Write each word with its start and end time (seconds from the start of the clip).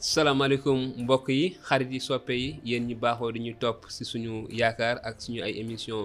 salaamaaleykum 0.00 0.80
mbokk 1.04 1.28
yi 1.38 1.44
xarit 1.68 1.90
yi 1.92 2.00
soppe 2.00 2.32
yi 2.42 2.48
yéen 2.68 2.84
ñi 2.88 2.94
baaxoo 3.02 3.32
di 3.36 3.40
ñu 3.46 3.52
topp 3.62 3.78
si 3.94 4.02
suñu 4.10 4.32
yaakaar 4.60 4.96
ak 5.08 5.16
suñu 5.22 5.40
ay 5.46 5.54
émission 5.62 6.00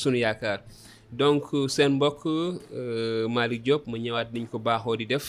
suñu 0.00 0.18
yaakaar 0.24 0.58
donc 1.10 1.42
seen 1.74 1.92
mbokk 1.98 2.22
euh, 2.70 3.26
malik 3.36 3.62
diop 3.66 3.82
ma 3.90 3.98
ñëwaat 3.98 4.28
niñ 4.32 4.46
ko 4.50 4.58
baaxoo 4.62 4.94
di 4.96 5.06
def 5.10 5.26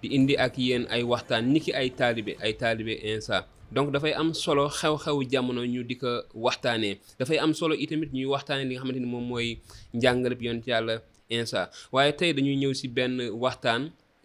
di 0.00 0.08
indi 0.16 0.32
ak 0.36 0.56
yéen 0.58 0.84
ay 0.88 1.02
waxtaan 1.04 1.44
niki 1.52 1.70
ay 1.76 1.88
taalibe 1.92 2.32
ay 2.40 2.52
taalibe 2.56 2.94
insa 3.12 3.44
donc 3.70 3.92
dafay 3.92 4.12
am 4.16 4.32
solo 4.34 4.68
xew-xew 4.72 5.16
jamono 5.32 5.60
ñu 5.72 5.82
di 5.84 5.94
ko 6.00 6.10
waxtaanee 6.34 6.96
dafay 7.20 7.36
am 7.38 7.52
solo 7.54 7.74
itamit 7.76 8.10
ñuy 8.16 8.28
waxtaanee 8.32 8.64
li 8.68 8.74
nga 8.76 8.80
xamante 8.80 9.00
ni 9.00 9.06
moom 9.12 9.26
mooy 9.30 9.48
njàngaleb 9.96 10.40
yonent 10.44 10.66
yàlla 10.72 10.94
insa 11.36 11.68
waaye 11.94 12.12
tey 12.18 12.32
dañuy 12.36 12.56
ñëw 12.64 12.72
si 12.80 12.86
benn 12.96 13.20
waxtaan 13.44 13.82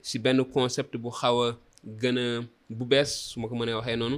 si 0.07 0.15
benn 0.23 0.39
concept 0.55 0.95
bu 1.03 1.09
xaw 1.19 1.37
gën 1.99 2.43
bu 2.69 2.85
bees 2.85 3.11
su 3.31 3.39
ma 3.39 3.47
ko 3.47 3.55
mënee 3.55 3.75
waxee 3.79 3.95
noonu 3.99 4.17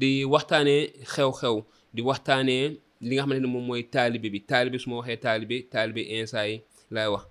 di 0.00 0.10
waxtaanee 0.32 0.80
xew-xew 1.12 1.56
di 1.94 2.00
waxtaanee 2.08 2.64
li 3.06 3.12
nga 3.14 3.22
xamante 3.24 3.42
ne 3.44 3.48
moom 3.54 3.66
mooy 3.68 3.82
taalibe 3.94 4.28
bi 4.34 4.40
taalibe 4.50 4.78
su 4.82 4.86
ma 4.90 4.96
waxee 5.00 5.18
taalibe 5.24 5.56
taalibe 5.72 6.02
instant 6.18 6.48
yi 6.50 6.56
laay 6.94 7.08
wax 7.14 7.24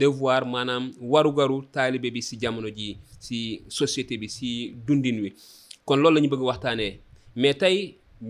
devoir 0.00 0.42
maanaam 0.54 0.84
warugaru 1.12 1.56
taalibe 1.74 2.08
bi 2.14 2.20
si 2.28 2.34
jamono 2.42 2.68
jii 2.78 2.94
si 3.26 3.36
société 3.78 4.12
bi 4.22 4.28
si 4.36 4.48
dundin 4.86 5.18
wi 5.24 5.30
kon 5.86 5.98
loolu 6.02 6.14
lañu 6.16 6.28
bëgg 6.32 6.44
waxtaanee 6.50 6.92
mais 7.40 7.54
tey 7.60 7.76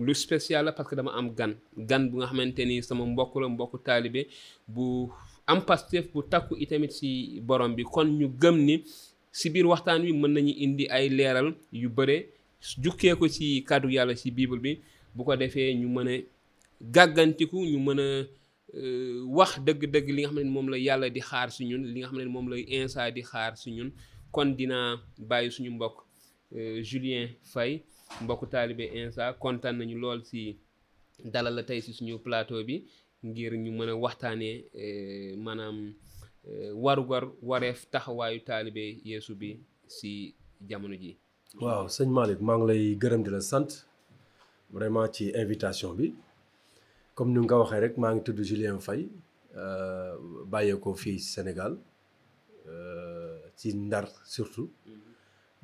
lu 0.05 0.13
spécial 0.13 0.65
la 0.65 0.71
parce 0.71 0.89
que 0.89 0.95
dama 0.95 1.11
am 1.19 1.27
gan 1.37 1.51
gan 1.89 2.03
bu 2.09 2.15
nga 2.17 2.27
xamante 2.31 2.61
ni 2.69 2.75
sama 2.87 3.03
mbokk 3.05 3.33
la 3.41 3.47
mbokk 3.53 3.73
taalibe 3.87 4.21
bu 4.73 4.83
am 5.51 5.59
Pastef 5.69 6.05
bu 6.13 6.19
takku 6.31 6.53
itamit 6.63 6.91
si 6.99 7.39
borom 7.47 7.71
bi 7.77 7.83
kon 7.83 8.07
ñu 8.19 8.27
gëm 8.41 8.55
ni 8.67 8.75
si 9.31 9.47
biir 9.53 9.65
waxtaan 9.69 10.01
wi 10.05 10.11
mën 10.21 10.31
nañu 10.35 10.53
indi 10.65 10.85
ay 10.97 11.05
leeral 11.17 11.47
yu 11.81 11.89
bare 11.97 12.15
jukkee 12.83 13.13
ko 13.19 13.25
ci 13.35 13.47
kàddu 13.69 13.89
yàlla 13.95 14.13
ci 14.21 14.27
bible 14.37 14.59
bi 14.63 14.71
bu 15.15 15.21
ko 15.27 15.33
defee 15.41 15.69
ñu 15.79 15.87
mën 15.95 16.07
a 16.13 16.15
gàggantiku 16.95 17.57
ñu 17.71 17.79
mën 17.87 17.99
a 18.05 18.09
euh, 18.79 19.17
wax 19.37 19.51
dëgg-dëgg 19.65 20.07
li 20.15 20.21
nga 20.21 20.29
xam 20.29 20.39
ne 20.45 20.51
moom 20.55 20.67
la 20.73 20.77
yàlla 20.87 21.07
di 21.15 21.21
xaar 21.29 21.47
si 21.55 21.61
ñun 21.69 21.81
li 21.93 21.97
nga 21.99 22.07
xam 22.09 22.17
ne 22.19 22.33
moom 22.35 22.47
lay 22.51 22.63
Insa 22.77 23.01
di 23.15 23.21
xaar 23.31 23.51
si 23.61 23.69
ñun 23.77 23.89
kon 24.35 24.47
dinaa 24.57 24.87
bàyyi 25.29 25.49
suñu 25.55 25.71
mbokk 25.77 25.95
euh, 26.57 26.77
Julien 26.89 27.27
fay 27.53 27.71
mbokku 28.23 28.45
taalibe 28.53 28.85
Insa 28.99 29.23
kontaan 29.41 29.75
nañu 29.79 29.95
lool 30.03 30.19
si 30.29 30.41
dalal 31.33 31.53
la 31.57 31.63
tey 31.69 31.79
si 31.85 31.91
suñu 31.97 32.13
plateau 32.25 32.61
bi 32.67 32.75
ngir 33.27 33.51
ñu 33.63 33.69
mën 33.77 33.89
a 33.93 33.95
waxtaanee 34.03 34.57
euh, 34.81 35.33
maanaam 35.45 35.77
Eh, 36.47 36.71
warugar 36.83 37.23
wareef 37.49 37.79
taxawaayu 37.93 38.39
taalibe 38.49 38.85
yeesu 39.09 39.31
bi 39.41 39.49
si 39.95 40.09
jamono 40.69 40.95
ji 41.03 41.11
waaw 41.63 41.85
sëñ 41.95 42.07
Malick 42.17 42.39
maa 42.47 42.57
ngi 42.57 42.67
lay 42.71 42.83
gërëm 43.01 43.21
di 43.23 43.29
la 43.35 43.41
sant 43.51 43.69
vraiment 44.73 45.09
ci 45.15 45.23
invitation 45.41 45.91
bi 45.97 46.07
comme 47.15 47.31
ni 47.33 47.39
nga 47.43 47.55
ko 47.55 47.61
waxee 47.61 47.81
rek 47.85 47.95
maa 48.01 48.13
ngi 48.13 48.23
tudd 48.25 48.39
Julien 48.49 48.79
Faye 48.85 49.05
euh, 49.63 50.13
bàyyeekoo 50.51 50.95
fii 51.03 51.19
Sénégal 51.33 51.73
euh, 52.71 53.39
ci 53.57 53.67
Ndar 53.75 54.05
surtout 54.35 54.69
mhm. 54.85 55.01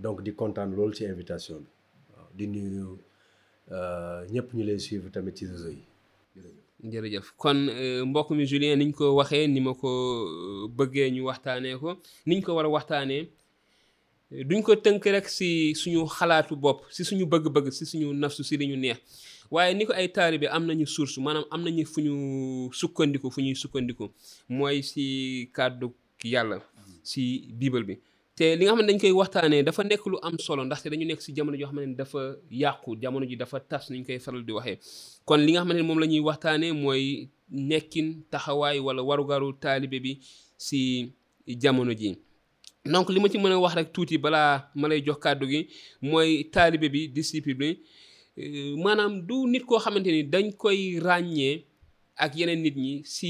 donc 0.04 0.18
di 0.26 0.32
kontaan 0.40 0.70
loolu 0.76 0.94
ci 0.98 1.04
invitation 1.14 1.60
bi 1.64 1.72
di 2.38 2.46
nuyu 2.64 2.90
euh, 3.78 4.20
ñëpp 4.34 4.48
ñu 4.56 4.62
lay 4.68 4.80
suivre 4.86 5.10
tamit 5.16 5.36
ci 5.38 5.46
réseau 5.52 5.72
yi. 5.76 5.84
jërëjëf 6.92 7.30
kon 7.42 7.62
euh, 7.70 8.04
mbokk 8.06 8.32
mi 8.36 8.46
Julien 8.48 8.78
niñ 8.80 8.92
ko 8.94 9.14
waxee 9.20 9.48
ni 9.48 9.62
ma 9.62 9.74
ko 9.74 9.90
euh, 9.90 10.68
bëggee 10.70 11.10
ñu 11.12 11.26
waxtaanee 11.26 11.78
ko 11.80 11.98
niñ 12.26 12.42
ko 12.46 12.56
war 12.56 12.66
a 12.66 12.70
waxtaanee 12.70 13.28
duñ 14.32 14.62
ko 14.64 14.76
tënk 14.76 15.06
rek 15.06 15.30
si 15.30 15.74
suñu 15.76 16.06
xalaatu 16.08 16.56
bopp 16.56 16.86
si 16.92 17.04
suñu 17.06 17.26
bëgg-bëgg 17.32 17.70
si 17.72 17.86
suñu 17.86 18.14
nafsu 18.14 18.44
si 18.44 18.58
li 18.58 18.68
ñu 18.68 18.78
neex 18.78 18.98
waaye 19.52 19.74
ni 19.74 19.86
ko 19.86 19.94
ay 19.94 20.38
bi 20.38 20.48
am 20.48 20.66
nañu 20.66 20.86
source 20.88 21.18
maanaam 21.20 21.46
am 21.52 21.62
nañu 21.64 21.86
fu 21.86 22.00
ñu 22.02 22.14
sukkandiku 22.80 23.32
fu 23.32 23.42
ñuy 23.42 23.56
sukkandiku 23.56 24.06
mooy 24.50 24.82
si 24.84 25.04
kàddu 25.56 25.88
yàlla 26.34 26.58
si 27.04 27.22
bible 27.60 27.84
bi. 27.88 27.96
te 28.38 28.46
li 28.58 28.64
nga 28.66 28.72
xam 28.74 28.80
ne 28.84 28.88
dañ 28.90 28.98
koy 29.02 29.14
waxtaanee 29.20 29.64
dafa 29.68 29.82
nekk 29.90 30.04
lu 30.12 30.18
am 30.28 30.36
solo 30.46 30.62
ndaxte 30.66 30.88
dañu 30.92 31.06
nekk 31.10 31.22
si 31.24 31.30
jamono 31.36 31.58
joo 31.60 31.68
xam 31.70 31.80
ne 31.82 31.96
dafa 32.00 32.20
yàqu 32.62 32.90
jamono 33.02 33.26
ji 33.30 33.36
dafa 33.42 33.58
tas 33.70 33.84
ni 33.90 33.98
ñu 34.00 34.06
koy 34.08 34.20
faral 34.26 34.44
di 34.48 34.52
waxee 34.58 34.78
kon 35.28 35.38
li 35.46 35.52
nga 35.54 35.62
xam 35.64 35.72
ne 35.78 35.82
moom 35.88 36.00
la 36.02 36.06
ñuy 36.12 36.20
waxtaanee 36.30 36.74
mooy 36.84 37.04
nekkin 37.70 38.08
taxawaay 38.32 38.78
wala 38.86 39.02
warugaru 39.10 39.50
taalibe 39.64 39.98
bi 40.06 40.12
si 40.68 40.80
jamono 41.62 41.92
ji. 42.02 42.10
donc 42.94 43.08
li 43.14 43.20
ma 43.20 43.30
ci 43.32 43.38
mën 43.38 43.54
a 43.54 43.58
wax 43.64 43.74
rek 43.78 43.90
tuuti 43.94 44.16
balaa 44.24 44.54
ma 44.80 44.88
lay 44.90 45.02
jox 45.06 45.20
kàddu 45.24 45.46
gi 45.52 45.62
mooy 46.12 46.30
taalibe 46.54 46.88
bi 46.94 47.02
disciple 47.16 47.54
bi 47.60 47.70
euh, 48.38 48.76
maanaam 48.84 49.14
du 49.28 49.38
nit 49.52 49.64
koo 49.68 49.80
xamante 49.84 50.10
ni 50.12 50.24
dañ 50.34 50.46
koy 50.62 50.80
ràññee 51.08 51.56
ak 52.24 52.32
yeneen 52.38 52.62
nit 52.64 52.76
ñi 52.78 52.92
si 53.06 53.30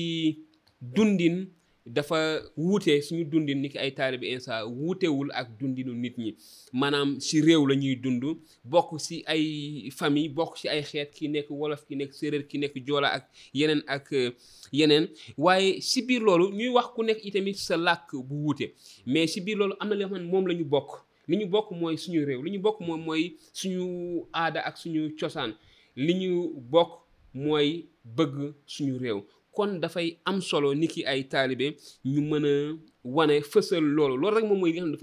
dundin. 0.82 1.38
dafa 1.86 2.42
wuute 2.58 3.02
suñu 3.02 3.24
dundin 3.30 3.62
ni 3.62 3.70
ki 3.70 3.78
ay 3.78 3.92
taalibi 3.92 4.30
insa 4.34 4.66
wuutewul 4.66 5.30
ak 5.34 5.48
dundinu 5.60 5.94
nit 5.94 6.18
ñi 6.18 6.34
maanaam 6.74 7.20
si 7.22 7.42
réew 7.42 7.68
la 7.68 7.76
ñuy 7.76 7.96
dund 7.96 8.24
bokk 8.64 8.98
si 9.00 9.22
ay 9.28 9.90
famille 9.94 10.30
bokk 10.34 10.58
si 10.58 10.68
ay 10.68 10.82
xeet 10.82 11.12
ki 11.14 11.28
nekk 11.28 11.50
wolof 11.50 11.86
ki 11.86 11.96
nekk 11.96 12.14
séeréer 12.14 12.48
ki 12.50 12.58
nekk 12.58 12.76
joola 12.88 13.10
ak 13.10 13.26
yeneen 13.54 13.84
ak 13.88 14.12
euh, 14.12 14.32
yeneen 14.72 15.08
waaye 15.38 15.82
si 15.82 16.02
biir 16.02 16.22
loolu 16.22 16.50
ñuy 16.50 16.70
wax 16.74 16.88
ku 16.96 17.04
nekk 17.04 17.22
itamit 17.26 17.58
sa 17.58 17.78
làkk 17.78 18.16
bu 18.18 18.34
wuute 18.46 18.74
mais 19.06 19.28
si 19.28 19.42
biir 19.42 19.58
loolu 19.58 19.76
am 19.80 19.90
na 19.90 19.96
li 19.96 20.06
moom 20.06 20.48
la 20.48 20.54
ñu 20.54 20.66
bokk 20.66 21.06
li 21.28 21.38
ñu 21.38 21.46
bokk 21.48 21.70
mooy 21.72 21.98
suñu 21.98 22.26
réew 22.26 22.42
li 22.44 22.50
ñu 22.52 22.60
bokk 22.62 22.80
moom 22.82 23.02
mooy 23.02 23.38
suñu 23.54 23.86
aada 24.34 24.62
ak 24.66 24.78
suñu 24.78 25.14
cosaan 25.20 25.54
li 25.96 26.14
ñu 26.16 26.50
bokk 26.72 26.92
mooy 27.34 27.86
bëgg 28.04 28.54
suñu 28.66 28.98
réew 28.98 29.22
kon 29.56 29.80
dafay 29.80 30.20
am 30.28 30.42
solo 30.44 30.74
ni 30.76 30.88
ki 30.94 31.02
ay 31.08 31.24
taalibe 31.34 31.68
ñu 32.14 32.22
mën 32.30 32.46
a 32.52 32.54
wane 33.16 33.38
fësal 33.52 33.84
loolu 33.96 34.16
loolu 34.20 34.36
rek 34.38 34.46
moom 34.48 34.60
mooy 34.60 34.72
li 34.74 34.80
nga 34.82 34.98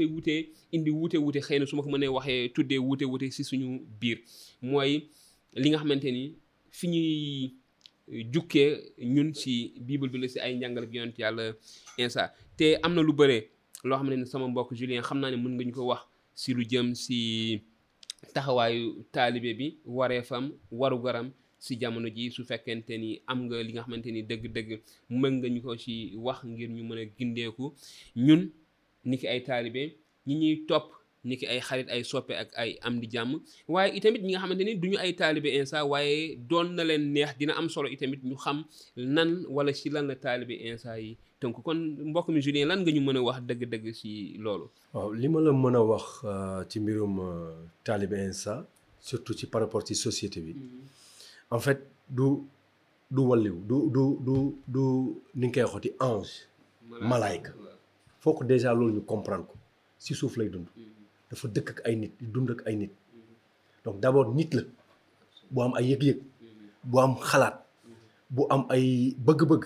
indi 0.76 0.90
wuute 0.96 1.16
wuute 1.22 1.40
xëy 1.46 1.58
na 1.58 1.66
su 1.68 1.76
ma 1.76 1.82
ko 1.84 1.90
mënee 1.92 2.08
waxee 2.16 2.52
tuddee 2.54 2.78
wuute 2.86 3.04
wuute 3.10 3.26
si 3.36 3.42
suñu 3.48 3.68
biir 4.00 4.18
mooy 4.70 4.92
li 5.60 5.68
nga 5.70 5.78
xamante 5.82 6.08
ni 6.16 6.24
fi 6.76 6.86
ñuy 6.92 7.10
jukkee 8.32 8.68
ñun 9.14 9.28
si 9.40 9.52
bible 9.86 10.08
bi 10.12 10.18
la 10.18 10.28
si 10.28 10.38
ay 10.40 10.52
njàngal 10.56 10.86
bi 10.86 10.96
yonent 10.98 11.19
yàlla 11.22 11.44
insa 12.02 12.22
te 12.58 12.66
am 12.84 12.94
na 12.94 13.02
lu 13.06 13.12
bëre 13.19 13.38
loo 13.88 13.96
xam 13.98 14.08
ne 14.10 14.16
ni 14.16 14.26
sama 14.26 14.46
mbokk 14.48 14.70
Julien 14.78 15.02
xam 15.08 15.19
naa 15.20 15.30
ne 15.30 15.36
mën 15.36 15.54
nga 15.54 15.64
ñu 15.69 15.72
ko 15.78 15.84
wax 15.90 16.02
si 16.40 16.52
lu 16.54 16.62
jëm 16.70 16.88
si 17.04 17.19
taxawaayu 18.34 18.86
taalibe 19.12 19.50
bi 19.58 19.66
wareefam 19.86 20.44
warugaram 20.80 21.28
si 21.62 21.78
jamono 21.78 22.11
ji 22.11 22.25
su 22.34 22.43
fekkente 22.50 22.91
ni 22.99 23.11
am 23.31 23.39
nga 23.47 23.56
li 23.67 23.71
nga 23.73 23.83
xamante 23.87 24.09
ni 24.12 24.21
dëgg-dëgg 24.31 24.71
mën 25.21 25.33
nga 25.39 25.49
ñu 25.55 25.61
ko 25.67 25.73
ci 25.83 25.93
wax 26.27 26.39
ngir 26.53 26.71
ñu 26.77 26.83
mën 26.89 26.99
a 27.03 27.05
gindeeku 27.17 27.65
ñun 28.27 28.43
niki 29.09 29.27
ay 29.33 29.41
taalibe 29.47 29.83
ñi 30.27 30.34
ñuy 30.41 30.56
topp 30.69 30.87
niki 31.28 31.45
ay 31.53 31.61
xarit 31.67 31.89
ay 31.95 32.03
soppe 32.11 32.33
ak 32.43 32.50
ay 32.62 32.71
am 32.87 32.95
di 33.03 33.06
jàmm 33.15 33.31
waaye 33.73 33.91
itamit 33.99 34.23
ñi 34.27 34.31
nga 34.33 34.43
xamante 34.43 34.62
ni 34.67 34.75
duñu 34.83 34.97
ay 35.05 35.12
taalibe 35.21 35.49
insa 35.59 35.77
waaye 35.93 36.17
doon 36.50 36.67
na 36.77 36.83
leen 36.89 37.05
neex 37.15 37.31
dina 37.39 37.55
am 37.61 37.69
solo 37.75 37.89
itamit 37.97 38.21
ñu 38.29 38.37
xam 38.44 38.59
nan 39.15 39.31
wala 39.56 39.71
ci 39.79 39.87
lan 39.94 40.05
la 40.11 40.17
taalibe 40.25 40.55
insa 40.69 40.91
yi 41.03 41.11
tënk 41.41 41.56
kon 41.67 41.79
mbokk 42.11 42.27
mi 42.34 42.41
Julien 42.44 42.67
lan 42.71 42.81
nga 42.83 42.91
ñu 42.94 43.03
mën 43.06 43.19
a 43.19 43.23
wax 43.29 43.39
dëgg-dëgg 43.49 43.84
ci 44.00 44.11
loolu. 44.44 44.67
waaw 44.94 45.11
li 45.21 45.27
ma 45.33 45.39
la 45.47 45.50
mën 45.62 45.77
a 45.79 45.83
wax 45.91 46.05
euh, 46.33 46.61
ci 46.69 46.77
mbirum 46.83 47.15
euh, 47.27 47.31
taalibe 47.87 48.19
insa 48.31 48.55
surtout 49.09 49.34
ci 49.39 49.47
par 49.53 49.62
ci 49.87 49.94
société 50.06 50.41
bi. 50.41 50.53
Mm-hmm. 50.55 51.00
en 51.52 51.60
fait 51.60 51.84
du 52.08 52.28
du 53.12 53.20
walliw 53.28 53.56
du 53.68 53.78
du 53.94 54.04
du 54.26 54.34
du 54.74 54.82
ni 55.34 55.52
koy 55.52 55.64
xotti 55.68 55.90
ange 56.00 56.48
malaayka 56.90 57.52
foo 58.20 58.32
ko 58.34 58.44
déjà 58.44 58.72
loolu 58.74 58.94
ñu 58.96 59.02
comprendre 59.04 59.44
ko 59.46 59.54
si 59.98 60.14
suuf 60.14 60.36
lay 60.38 60.48
dund 60.48 60.64
mm-hmm. 60.64 61.04
dafa 61.30 61.48
dëkk 61.48 61.68
ak 61.70 61.78
ay 61.84 61.96
nit 61.96 62.12
dund 62.20 62.48
ak 62.50 62.60
ay 62.66 62.76
nit 62.76 62.88
mm-hmm. 62.90 63.36
donc 63.84 64.00
d'abord 64.00 64.32
nit 64.34 64.49
la 64.56 64.62
bu 65.50 65.60
am 65.60 65.75
ay 65.76 65.90
yëg-yëg 65.93 66.16
mm-hmm. 66.19 66.69
bu 66.84 66.99
am 66.99 67.14
xalaat 67.20 67.56
bu 68.31 68.46
am 68.48 68.64
ay 68.72 69.12
bëgg-bëgg 69.20 69.64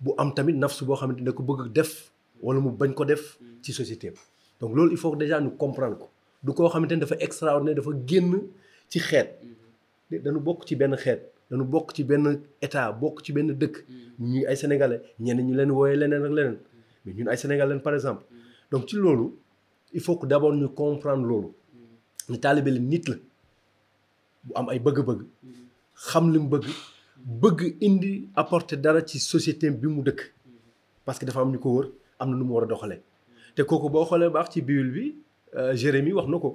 bu 0.00 0.12
am 0.18 0.34
tamit 0.36 0.54
nafsu 0.60 0.84
boo 0.84 0.96
xamante 0.96 1.20
ne 1.24 1.32
ko 1.32 1.42
bëgg 1.42 1.72
def 1.72 2.12
wala 2.42 2.60
mu 2.60 2.70
bañ 2.70 2.92
ko 2.94 3.04
def 3.04 3.38
ci 3.62 3.72
société 3.72 4.10
bi 4.10 4.18
donc 4.60 4.74
loolu 4.76 4.92
il 4.92 4.98
faut 5.00 5.16
déjà 5.16 5.40
ñu 5.40 5.50
comprendre 5.56 5.96
ko 5.98 6.08
du 6.44 6.52
koo 6.52 6.68
xamante 6.68 6.92
ne 6.92 7.00
dafa 7.06 7.16
extraordinaire 7.18 7.76
dafa 7.80 7.96
génn 8.06 8.42
ci 8.90 8.98
xeet 8.98 9.40
dañu 10.10 10.40
bokk 10.46 10.60
ci 10.66 10.74
benn 10.80 10.94
xeet 11.02 11.20
dañu 11.50 11.64
bokk 11.74 11.88
ci 11.94 12.02
benn 12.08 12.24
état 12.66 12.90
bokk 13.02 13.16
ci 13.24 13.30
benn 13.36 13.48
dëkk 13.60 13.76
mm. 13.82 14.24
ñuy 14.30 14.44
ay 14.50 14.56
sénégalais 14.60 15.00
ñenn 15.24 15.38
ñu 15.46 15.52
leen 15.58 15.70
wooyee 15.76 15.96
leneen 16.00 16.24
ak 16.26 16.32
leneen 16.38 16.56
mm. 16.62 16.62
mais 17.04 17.12
ñun 17.16 17.28
ay 17.32 17.36
sénégalais 17.42 17.68
leen 17.74 17.82
par 17.86 17.94
exemple 17.98 18.24
mm. 18.30 18.36
donc 18.70 18.82
ci 18.88 18.96
loolu 18.96 19.26
il 19.98 20.02
faut 20.04 20.16
que 20.20 20.24
d'abord 20.30 20.54
ñu 20.60 20.68
comprendre 20.82 21.24
loolu 21.30 21.50
ni 22.30 22.38
taalibe 22.40 22.68
li 22.76 22.80
nit 22.92 23.04
la 23.10 23.16
bu 24.44 24.50
am 24.58 24.66
ay 24.72 24.80
bëgg-bëgg 24.86 25.20
xam 26.08 26.24
li 26.32 26.38
mu 26.42 26.48
bëgg 26.54 26.64
bëgg 27.42 27.58
indi 27.86 28.12
apporter 28.40 28.76
dara 28.84 29.00
ci 29.08 29.16
société 29.32 29.66
bi 29.80 29.86
mu 29.94 30.00
dëkk 30.08 30.20
parce 31.04 31.18
que 31.18 31.24
dafa 31.28 31.40
am 31.44 31.50
ñu 31.54 31.58
ko 31.64 31.68
wër 31.76 31.86
am 32.20 32.26
na 32.30 32.36
nu 32.38 32.44
mu 32.48 32.52
war 32.54 32.64
a 32.66 32.68
doxalee 32.72 33.02
te 33.54 33.60
kooku 33.68 33.88
boo 33.92 34.04
xoolee 34.10 34.30
baax 34.34 34.48
ci 34.54 34.60
Bible 34.68 34.90
bi 34.96 35.04
euh, 35.58 35.74
jérémy 35.80 36.12
wax 36.16 36.26
na 36.32 36.36
ko 36.44 36.50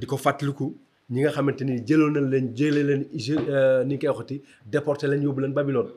di 0.00 0.04
ko 0.10 0.16
fàttaliku 0.24 0.66
ñi 1.10 1.20
nga 1.22 1.30
xamante 1.36 1.62
ni 1.64 1.74
jëloon 1.86 2.12
nañ 2.16 2.24
leen 2.32 2.46
jëlee 2.58 2.84
leen 2.90 3.02
euh, 3.08 3.84
ni 3.84 3.94
ñu 3.94 3.98
koy 4.00 4.08
waxati 4.10 4.36
déporté 4.66 5.06
leen 5.06 5.22
yóbbu 5.24 5.40
leen 5.42 5.52
Babylone 5.58 5.90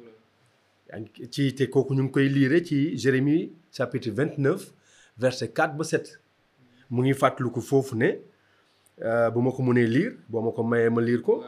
ci 1.31 1.43
te 1.57 1.63
kooku 1.73 1.93
ñu 1.95 2.03
ngi 2.03 2.11
koy 2.11 2.27
liire 2.29 2.59
ci 2.67 2.77
Jérémie 2.95 3.51
chapitre 3.71 4.09
29 4.11 4.71
verset 5.17 5.47
4 5.51 5.75
ba 5.77 5.83
7 5.83 6.21
mu 6.91 7.01
ngi 7.01 7.13
fàttaliku 7.13 7.59
foofu 7.61 7.95
ne 7.95 8.09
euh, 9.09 9.29
bu 9.33 9.39
ma 9.41 9.51
ko 9.51 9.61
mënee 9.63 9.87
liir 9.95 10.11
boo 10.29 10.41
ma 10.41 10.51
ko 10.51 10.61
mayee 10.63 10.89
ma 10.89 11.01
liir 11.01 11.21
ko 11.23 11.43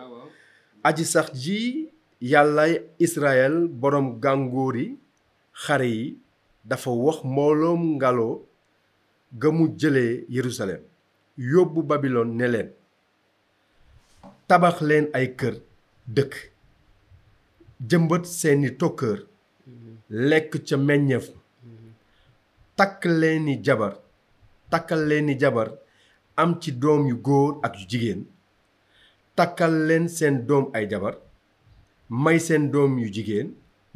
aji 0.84 1.06
sax 1.14 1.30
ji 1.44 1.90
yàllaay 2.20 2.74
Israël 3.00 3.68
borom 3.70 4.08
gàngoor 4.24 4.76
yi 4.78 4.98
xare 5.64 5.86
yi 5.98 6.18
dafa 6.66 6.90
wax 6.90 7.22
mbooloom 7.24 7.82
ngaloo 7.96 8.36
ga 9.42 9.50
mu 9.52 9.70
jëlee 9.78 10.26
Yerusalem 10.30 10.82
yóbbu 11.38 11.84
Babylone 11.84 12.34
ne 12.40 12.48
leen 12.56 12.70
tabax 14.52 14.78
leen 14.90 15.06
ay 15.18 15.26
kër 15.40 15.56
dëkk 16.16 16.34
jëmbat 17.90 18.24
seeni 18.38 18.70
tokkër 18.82 19.20
lekk 20.30 20.52
ca 20.68 20.78
meññeef 20.88 21.28
takk 22.78 23.02
leeni 23.20 23.54
jabar 23.66 23.94
takkal 24.72 25.02
leeni 25.10 25.34
jabar 25.42 25.68
am 26.42 26.52
ci 26.62 26.70
doom 26.82 27.04
yu 27.10 27.16
góor 27.28 27.54
ak 27.66 27.74
yu 27.80 27.86
jigéen 27.92 28.22
takkal 29.38 29.76
leen 29.88 30.06
seen 30.18 30.36
doom 30.50 30.66
ay 30.80 30.86
jabar 30.92 31.16
may 32.24 32.38
seen 32.48 32.66
doom 32.74 32.98
yu 33.04 33.08
jigéen 33.16 33.50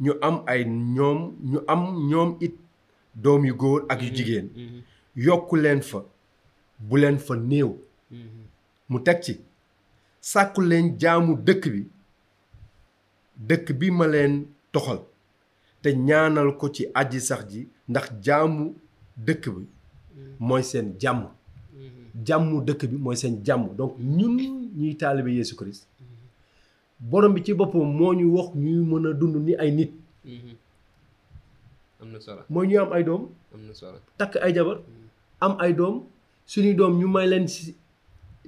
ñu 0.04 0.12
am 0.28 0.36
ay 0.52 0.62
ñoom 0.96 1.18
ñu 1.50 1.58
am 1.74 1.82
ñoom 2.10 2.30
it 2.46 2.54
doom 3.24 3.42
yu 3.48 3.54
góor 3.62 3.80
ak 3.92 3.98
yu 4.00 4.00
mm-hmm. 4.08 4.16
jigéen 4.16 4.46
mm-hmm. 4.52 4.80
yokku 5.26 5.56
leen 5.64 5.82
fa 5.90 6.00
bu 6.88 6.94
leen 7.02 7.18
fa 7.26 7.34
néew 7.50 7.70
mm-hmm. 7.74 8.42
mu 8.90 8.98
teg 9.08 9.20
ci 9.26 9.34
sàkku 10.30 10.60
leen 10.70 10.86
jaamu 11.02 11.32
dëkk 11.46 11.64
bi 11.74 11.80
dëkk 13.48 13.66
bi 13.78 13.86
ma 13.98 14.06
leen 14.14 14.32
toxal 14.72 15.00
te 15.82 15.88
ñaanal 16.08 16.48
ko 16.60 16.66
ci 16.74 16.82
aji 17.00 17.20
sax 17.28 17.42
ji 17.50 17.60
ndax 17.90 18.06
jaamu 18.24 18.64
dëkk 19.26 19.44
bi 19.56 19.62
mooy 20.46 20.64
seen 20.70 20.88
jàmm 21.02 21.20
jàmmu 22.26 22.56
dëkk 22.68 22.82
bi 22.90 22.96
mooy 23.04 23.16
seen 23.22 23.34
jàmm 23.46 23.64
donc 23.78 23.92
ñun 24.16 24.32
ñuy 24.78 24.94
taalibe 25.00 25.30
Yeesu 25.38 25.54
Christ 25.60 25.82
borom 27.10 27.32
bi 27.36 27.44
ci 27.44 27.52
boppam 27.58 27.90
moo 27.98 28.12
ñu 28.18 28.26
wax 28.36 28.48
ñuy 28.64 28.82
mën 28.90 29.06
a 29.08 29.12
dund 29.20 29.36
ni 29.46 29.52
ay 29.62 29.70
nit 29.78 29.92
am 32.00 32.08
na 32.12 32.18
solo 32.26 32.42
mooy 32.52 32.66
ñu 32.68 32.76
am 32.84 32.90
ay 32.96 33.04
doom 33.08 33.24
am 33.54 33.60
na 33.68 33.72
solo 33.80 33.98
takk 34.18 34.32
ay 34.44 34.52
jabar 34.56 34.78
mm. 34.84 35.08
am 35.44 35.54
ay 35.64 35.72
doom 35.78 35.96
suñuy 36.50 36.74
doom 36.78 36.92
ñu 37.00 37.06
may 37.14 37.26
leen 37.32 37.46
si 37.54 37.76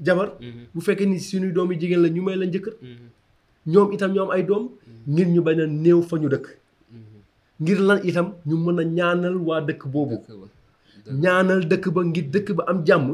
jabar 0.06 0.28
mhm. 0.40 0.64
bu 0.74 0.80
fekkee 0.86 1.06
ni 1.10 1.18
suñuy 1.28 1.52
doom 1.56 1.72
jigéen 1.80 2.02
la 2.04 2.08
ñu 2.16 2.22
may 2.26 2.36
la 2.42 2.46
njëkkër 2.50 2.74
mhm. 2.82 3.06
ñoom 3.72 3.88
itam 3.96 4.10
ñoo 4.14 4.24
am 4.26 4.30
ay 4.36 4.42
doom 4.50 4.64
mhm. 4.64 5.12
ngir 5.12 5.26
ñu 5.34 5.40
bañ 5.46 5.58
a 5.62 5.66
néew 5.82 6.00
fa 6.10 6.16
ñu 6.22 6.28
dëkk 6.34 6.46
ngir 7.62 7.80
lan 7.88 7.98
itam 8.08 8.26
ñu 8.48 8.56
mën 8.64 8.78
a 8.82 8.84
ñaanal 8.96 9.36
waa 9.48 9.60
dëkk 9.68 9.82
boobu 9.94 10.16
ñaanal 11.22 11.60
dëkk 11.70 11.84
ba 11.96 12.00
ngir 12.10 12.26
dëkk 12.34 12.48
ba 12.58 12.62
am 12.70 12.78
jàmm 12.86 13.06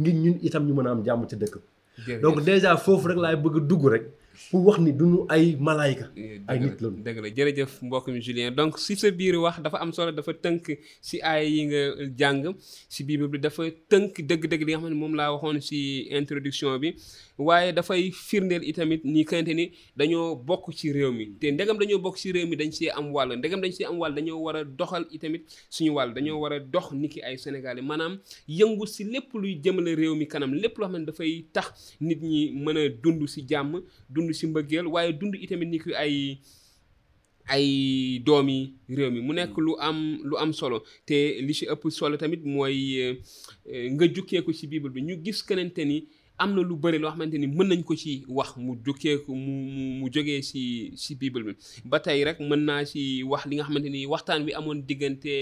ngir 0.00 0.14
ñun 0.22 0.36
itam 0.46 0.62
ñu 0.68 0.74
mën 0.78 0.86
a 0.88 0.90
am 0.94 1.00
jàmm 1.06 1.22
ca 1.30 1.36
dëkk 1.42 1.54
donc 2.22 2.36
déjà 2.46 2.70
foofu 2.84 3.06
rek 3.10 3.18
laay 3.24 3.36
bëgg 3.44 3.56
dugg 3.70 3.84
rek 3.94 4.04
pour 4.50 4.64
wax 4.66 4.78
ni 4.82 4.92
duñu 4.92 5.26
ay 5.28 5.56
malaika 5.60 6.04
eh, 6.16 6.40
ay 6.48 6.58
nit 6.58 6.78
lañu 6.82 7.02
deug 7.06 7.18
la 7.24 7.28
jërëjëf 7.36 7.72
mbokk 7.86 8.06
mi 8.14 8.20
Julien 8.26 8.50
donc 8.58 8.78
si 8.78 8.96
ce 8.96 9.08
biir 9.18 9.34
wax 9.44 9.56
dafa 9.64 9.76
am 9.82 9.92
solo 9.92 10.12
dafa 10.18 10.32
tënk 10.44 10.64
si 11.08 11.16
ay 11.32 11.42
yi 11.54 11.62
nga 11.68 11.80
jàng 12.20 12.44
si 12.94 13.00
bible 13.08 13.26
bi 13.32 13.38
dafa 13.46 13.62
tënk 13.92 14.12
dëgg-dëgg 14.28 14.62
li 14.66 14.70
nga 14.72 14.80
xam 14.82 14.88
ne 14.92 14.98
moom 15.02 15.14
laa 15.20 15.32
waxoon 15.34 15.58
si 15.68 15.78
introduction 16.20 16.70
bi 16.82 16.88
waaye 17.40 17.72
dafay 17.72 18.10
firndeel 18.12 18.64
itamit 18.64 19.04
ni 19.04 19.24
kante 19.24 19.54
ni 19.54 19.72
dañoo 19.96 20.36
bokk 20.36 20.70
ci 20.76 20.92
réew 20.92 21.12
mi 21.12 21.26
te 21.40 21.50
ndegam 21.52 21.78
dañoo 21.78 21.98
bokk 21.98 22.16
ci 22.18 22.32
réew 22.32 22.46
mi 22.46 22.56
dañ 22.56 22.70
see 22.70 22.90
am 22.90 23.10
wàll 23.12 23.32
ndegam 23.36 23.60
dañ 23.60 23.72
see 23.72 23.84
am 23.86 23.98
wàll 23.98 24.12
dañoo 24.14 24.38
war 24.44 24.56
a 24.56 24.64
doxal 24.64 25.06
itamit 25.10 25.42
suñu 25.70 25.92
wàll 25.96 26.12
dañoo 26.12 26.38
war 26.40 26.52
a 26.52 26.60
dox 26.60 26.92
niki 26.92 27.22
ay 27.22 27.36
sénégalais 27.38 27.82
maanaam 27.82 28.18
yëngu 28.48 28.86
si 28.86 29.04
lépp 29.04 29.32
luy 29.34 29.54
jëmale 29.64 29.94
réew 29.94 30.14
mi 30.14 30.26
kanam 30.28 30.52
lépp 30.54 30.78
loo 30.78 30.88
xam 30.88 30.98
ne 31.00 31.06
dafay 31.06 31.44
tax 31.52 31.96
nit 32.00 32.20
ñi 32.22 32.52
mën 32.52 32.76
a 32.78 32.88
dund 32.88 33.26
si 33.26 33.40
jàmm 33.48 33.80
dund 34.10 34.32
si 34.32 34.46
mbëggeel 34.46 34.86
waaye 34.86 35.12
dund 35.12 35.34
itamit 35.40 35.66
ni 35.66 35.78
ki 35.78 35.94
ay 35.94 36.38
ay 37.48 38.18
doomi 38.20 38.74
réew 38.88 39.10
mi 39.10 39.20
mu 39.20 39.32
nekk 39.32 39.56
lu 39.56 39.76
am 39.80 40.18
lu 40.24 40.36
am 40.36 40.52
solo 40.52 40.82
te 41.06 41.40
li 41.40 41.54
ci 41.54 41.64
ëpp 41.66 41.90
solo 41.90 42.16
tamit 42.16 42.44
mooy 42.44 43.00
eh, 43.00 43.90
nga 43.92 44.04
jukkeeku 44.06 44.52
ci 44.52 44.66
bible 44.66 44.90
bi 44.90 45.00
ñu 45.02 45.16
gis 45.24 45.42
kenente 45.42 45.84
ni 45.84 46.06
am 46.40 46.50
na 46.56 46.62
lu 46.66 46.74
bëri 46.82 46.98
loo 47.02 47.10
xamante 47.12 47.36
ni 47.38 47.46
mën 47.54 47.68
nañ 47.70 47.80
ko 47.88 47.92
ci 48.02 48.12
wax 48.36 48.48
mu 48.64 48.72
jógee 48.84 49.16
mu 49.28 49.34
mu 49.76 49.84
mu 50.00 50.06
jógee 50.14 50.40
si 50.48 50.62
si 51.02 51.12
bible 51.20 51.42
bi 51.46 51.52
ba 51.90 51.98
tey 52.04 52.20
rek 52.26 52.38
mën 52.48 52.62
naa 52.68 52.82
ci 52.90 53.00
wax 53.30 53.42
li 53.48 53.54
nga 53.56 53.64
xamante 53.66 53.88
ni 53.92 54.00
waxtaan 54.12 54.44
wi 54.46 54.52
amoon 54.58 54.78
diggante 54.88 55.34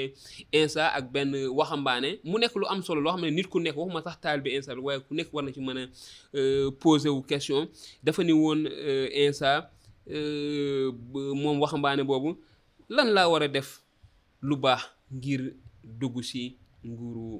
Insa 0.59 0.85
ak 0.99 1.05
benn 1.13 1.31
waxambaane 1.59 2.11
mu 2.29 2.37
nekk 2.41 2.55
lu 2.61 2.67
am 2.73 2.81
solo 2.87 3.01
loo 3.05 3.13
xam 3.15 3.23
ne 3.25 3.31
nit 3.37 3.47
ku 3.53 3.59
nekk 3.65 3.77
waxuma 3.79 4.03
tax 4.07 4.17
taal 4.23 4.39
bi 4.43 4.49
Insa 4.57 4.73
bi 4.77 4.81
waaye 4.87 5.01
ku 5.07 5.13
nekk 5.15 5.29
war 5.33 5.45
na 5.45 5.53
ci 5.57 5.61
mën 5.67 5.79
a 5.81 5.89
euh, 6.39 6.67
poser 6.83 7.11
wu 7.15 7.23
question 7.31 7.63
dafa 8.05 8.21
ni 8.27 8.33
woon 8.41 8.61
euh, 8.85 9.07
Insa 9.29 9.53
euh, 10.17 10.87
moom 11.41 11.57
waxambaane 11.63 12.03
boobu 12.11 12.31
lan 12.95 13.09
laa 13.17 13.29
war 13.33 13.43
a 13.43 13.49
def 13.57 13.69
lu 14.47 14.55
baax 14.65 14.83
ngir 15.17 15.43
dugg 16.01 16.17
si 16.29 16.43
nguuru 16.89 17.33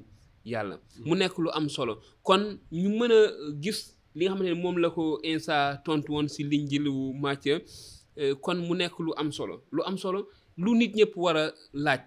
yàlla 0.45 0.79
mu 1.05 1.15
nekk 1.15 1.37
lu 1.39 1.49
am 1.53 1.69
solo 1.69 1.99
kon 2.23 2.59
ñu 2.71 2.89
mën 2.99 3.11
a 3.11 3.19
gis 3.61 3.95
li 4.15 4.25
nga 4.25 4.31
xamante 4.35 4.49
ne 4.55 4.61
moom 4.63 4.77
la 4.77 4.89
ko 4.89 5.19
insa 5.23 5.81
tontu 5.85 6.11
woon 6.11 6.27
si 6.27 6.43
linjilu 6.43 6.91
Matthieu 7.13 7.59
euh, 8.17 8.35
kon 8.41 8.55
mu 8.57 8.75
nekk 8.75 8.99
lu 8.99 9.11
am 9.17 9.31
solo 9.31 9.63
lu 9.71 9.83
am 9.83 9.97
solo 9.97 10.27
lu 10.57 10.75
nit 10.75 10.93
ñëpp 10.95 11.13
war 11.15 11.37
a 11.37 11.53
laaj 11.73 12.01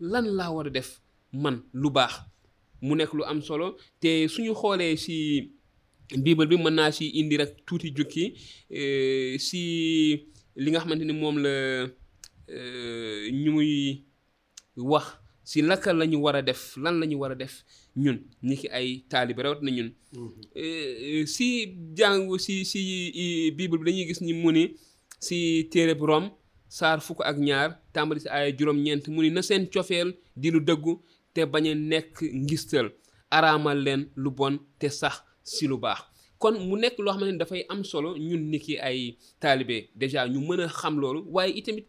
lan 0.00 0.26
laa 0.36 0.50
war 0.50 0.66
a 0.66 0.70
def 0.70 1.00
man 1.32 1.62
lu 1.72 1.90
baax 1.90 2.14
mu 2.82 2.94
nekk 2.96 3.12
lu 3.12 3.24
am 3.24 3.42
solo 3.42 3.76
te 4.00 4.28
suñu 4.28 4.54
xoolee 4.54 4.96
si 4.96 5.16
bible 6.24 6.46
bi 6.46 6.56
mën 6.56 6.74
naa 6.74 6.92
si 6.92 7.04
indi 7.18 7.36
rek 7.36 7.56
tuuti 7.66 7.90
jukki 7.96 8.34
euh, 8.70 9.38
si 9.38 10.26
li 10.56 10.70
nga 10.70 10.80
xamante 10.80 11.04
ni 11.04 11.12
moom 11.12 11.38
la 11.38 11.86
euh, 12.48 13.30
ñu 13.32 13.50
muy 13.52 14.04
wax 14.76 15.23
si 15.44 15.62
naka 15.62 15.92
la 15.92 16.06
ñu 16.06 16.16
war 16.24 16.36
a 16.36 16.42
def 16.42 16.76
lan 16.76 16.98
la 17.00 17.06
ñu 17.06 17.16
war 17.20 17.32
a 17.32 17.34
def 17.44 17.54
ñun 18.02 18.18
ñi 18.48 18.56
ay 18.78 18.88
taalibe 19.10 19.38
rawat 19.42 19.60
na 19.62 19.70
ñun 19.76 19.90
mm-hmm. 20.12 20.42
eh, 20.54 21.20
eh, 21.20 21.26
si 21.26 21.46
jàng 21.98 22.24
si 22.44 22.54
si 22.72 22.80
bible 23.56 23.76
bi 23.78 23.84
dañuy 23.86 24.06
gis 24.08 24.20
ni 24.22 24.32
mu 24.42 24.50
ni 24.50 24.64
si 25.26 25.38
téereb 25.72 26.02
Rom 26.08 26.24
saar 26.78 26.98
fukk 27.06 27.20
ak 27.30 27.36
ñaar 27.46 27.70
tàmbali 27.94 28.20
si 28.22 28.28
ay 28.28 28.54
juróom-ñeent 28.58 29.04
mu 29.14 29.20
ni 29.22 29.30
na 29.30 29.42
seen 29.48 29.64
cofeel 29.74 30.08
di 30.42 30.48
lu 30.52 30.60
dëggu 30.68 30.92
te 31.34 31.40
bañ 31.52 31.64
nekk 31.90 32.12
ngistal 32.42 32.86
araamal 33.36 33.78
leen 33.84 34.02
lu 34.22 34.30
bon 34.38 34.54
te 34.80 34.88
sax 35.00 35.14
si 35.52 35.64
lu 35.70 35.76
baax 35.84 36.00
kon 36.42 36.54
mu 36.66 36.74
nekk 36.82 36.96
loo 37.04 37.12
xam 37.14 37.24
ne 37.28 37.36
dafay 37.40 37.62
am 37.72 37.82
solo 37.90 38.08
ñun 38.28 38.42
ni 38.50 38.58
ki 38.64 38.74
ay 38.88 38.98
taalibe 39.42 39.76
déjà 40.00 40.20
ñu 40.32 40.38
mën 40.46 40.60
a 40.60 40.66
xam 40.68 40.94
loolu 41.00 41.20
waaye 41.34 41.52
itamit 41.60 41.86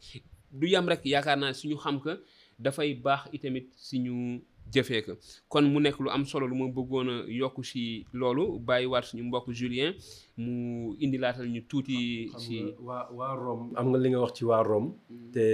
du 0.52 0.68
yam 0.68 0.88
rek 0.90 1.02
yaakaar 1.12 1.38
naa 1.40 1.54
suñu 1.60 1.78
xam 1.84 1.98
ka 2.04 2.14
dafay 2.60 2.94
baax 2.96 3.22
itamit 3.34 3.68
si 3.76 4.00
ñu 4.00 4.40
jëfee 4.72 5.02
ko 5.06 5.14
kon 5.50 5.66
mu 5.70 5.80
nekk 5.84 6.00
lu 6.00 6.10
am 6.10 6.26
solo 6.26 6.46
lu 6.48 6.56
ma 6.56 6.68
bëggoon 6.72 7.10
a 7.10 7.16
yokk 7.28 7.64
si 7.66 8.06
loolu 8.14 8.46
bàyyiwaat 8.68 9.06
suñu 9.10 9.24
mbokk 9.24 9.48
Julien 9.54 9.94
mu 10.38 10.96
indi 11.04 11.18
laatal 11.18 11.48
ñu 11.48 11.62
tuuti. 11.70 12.30
Ah, 12.34 12.40
si 12.40 12.56
waa 12.80 13.10
waa 13.18 13.36
Rome 13.36 13.72
am 13.76 13.86
nga 13.90 14.00
li 14.00 14.10
nga 14.10 14.20
wax 14.24 14.34
ci 14.38 14.44
waa 14.46 14.64
Rome. 14.64 14.90
Mm. 15.10 15.32
te 15.34 15.46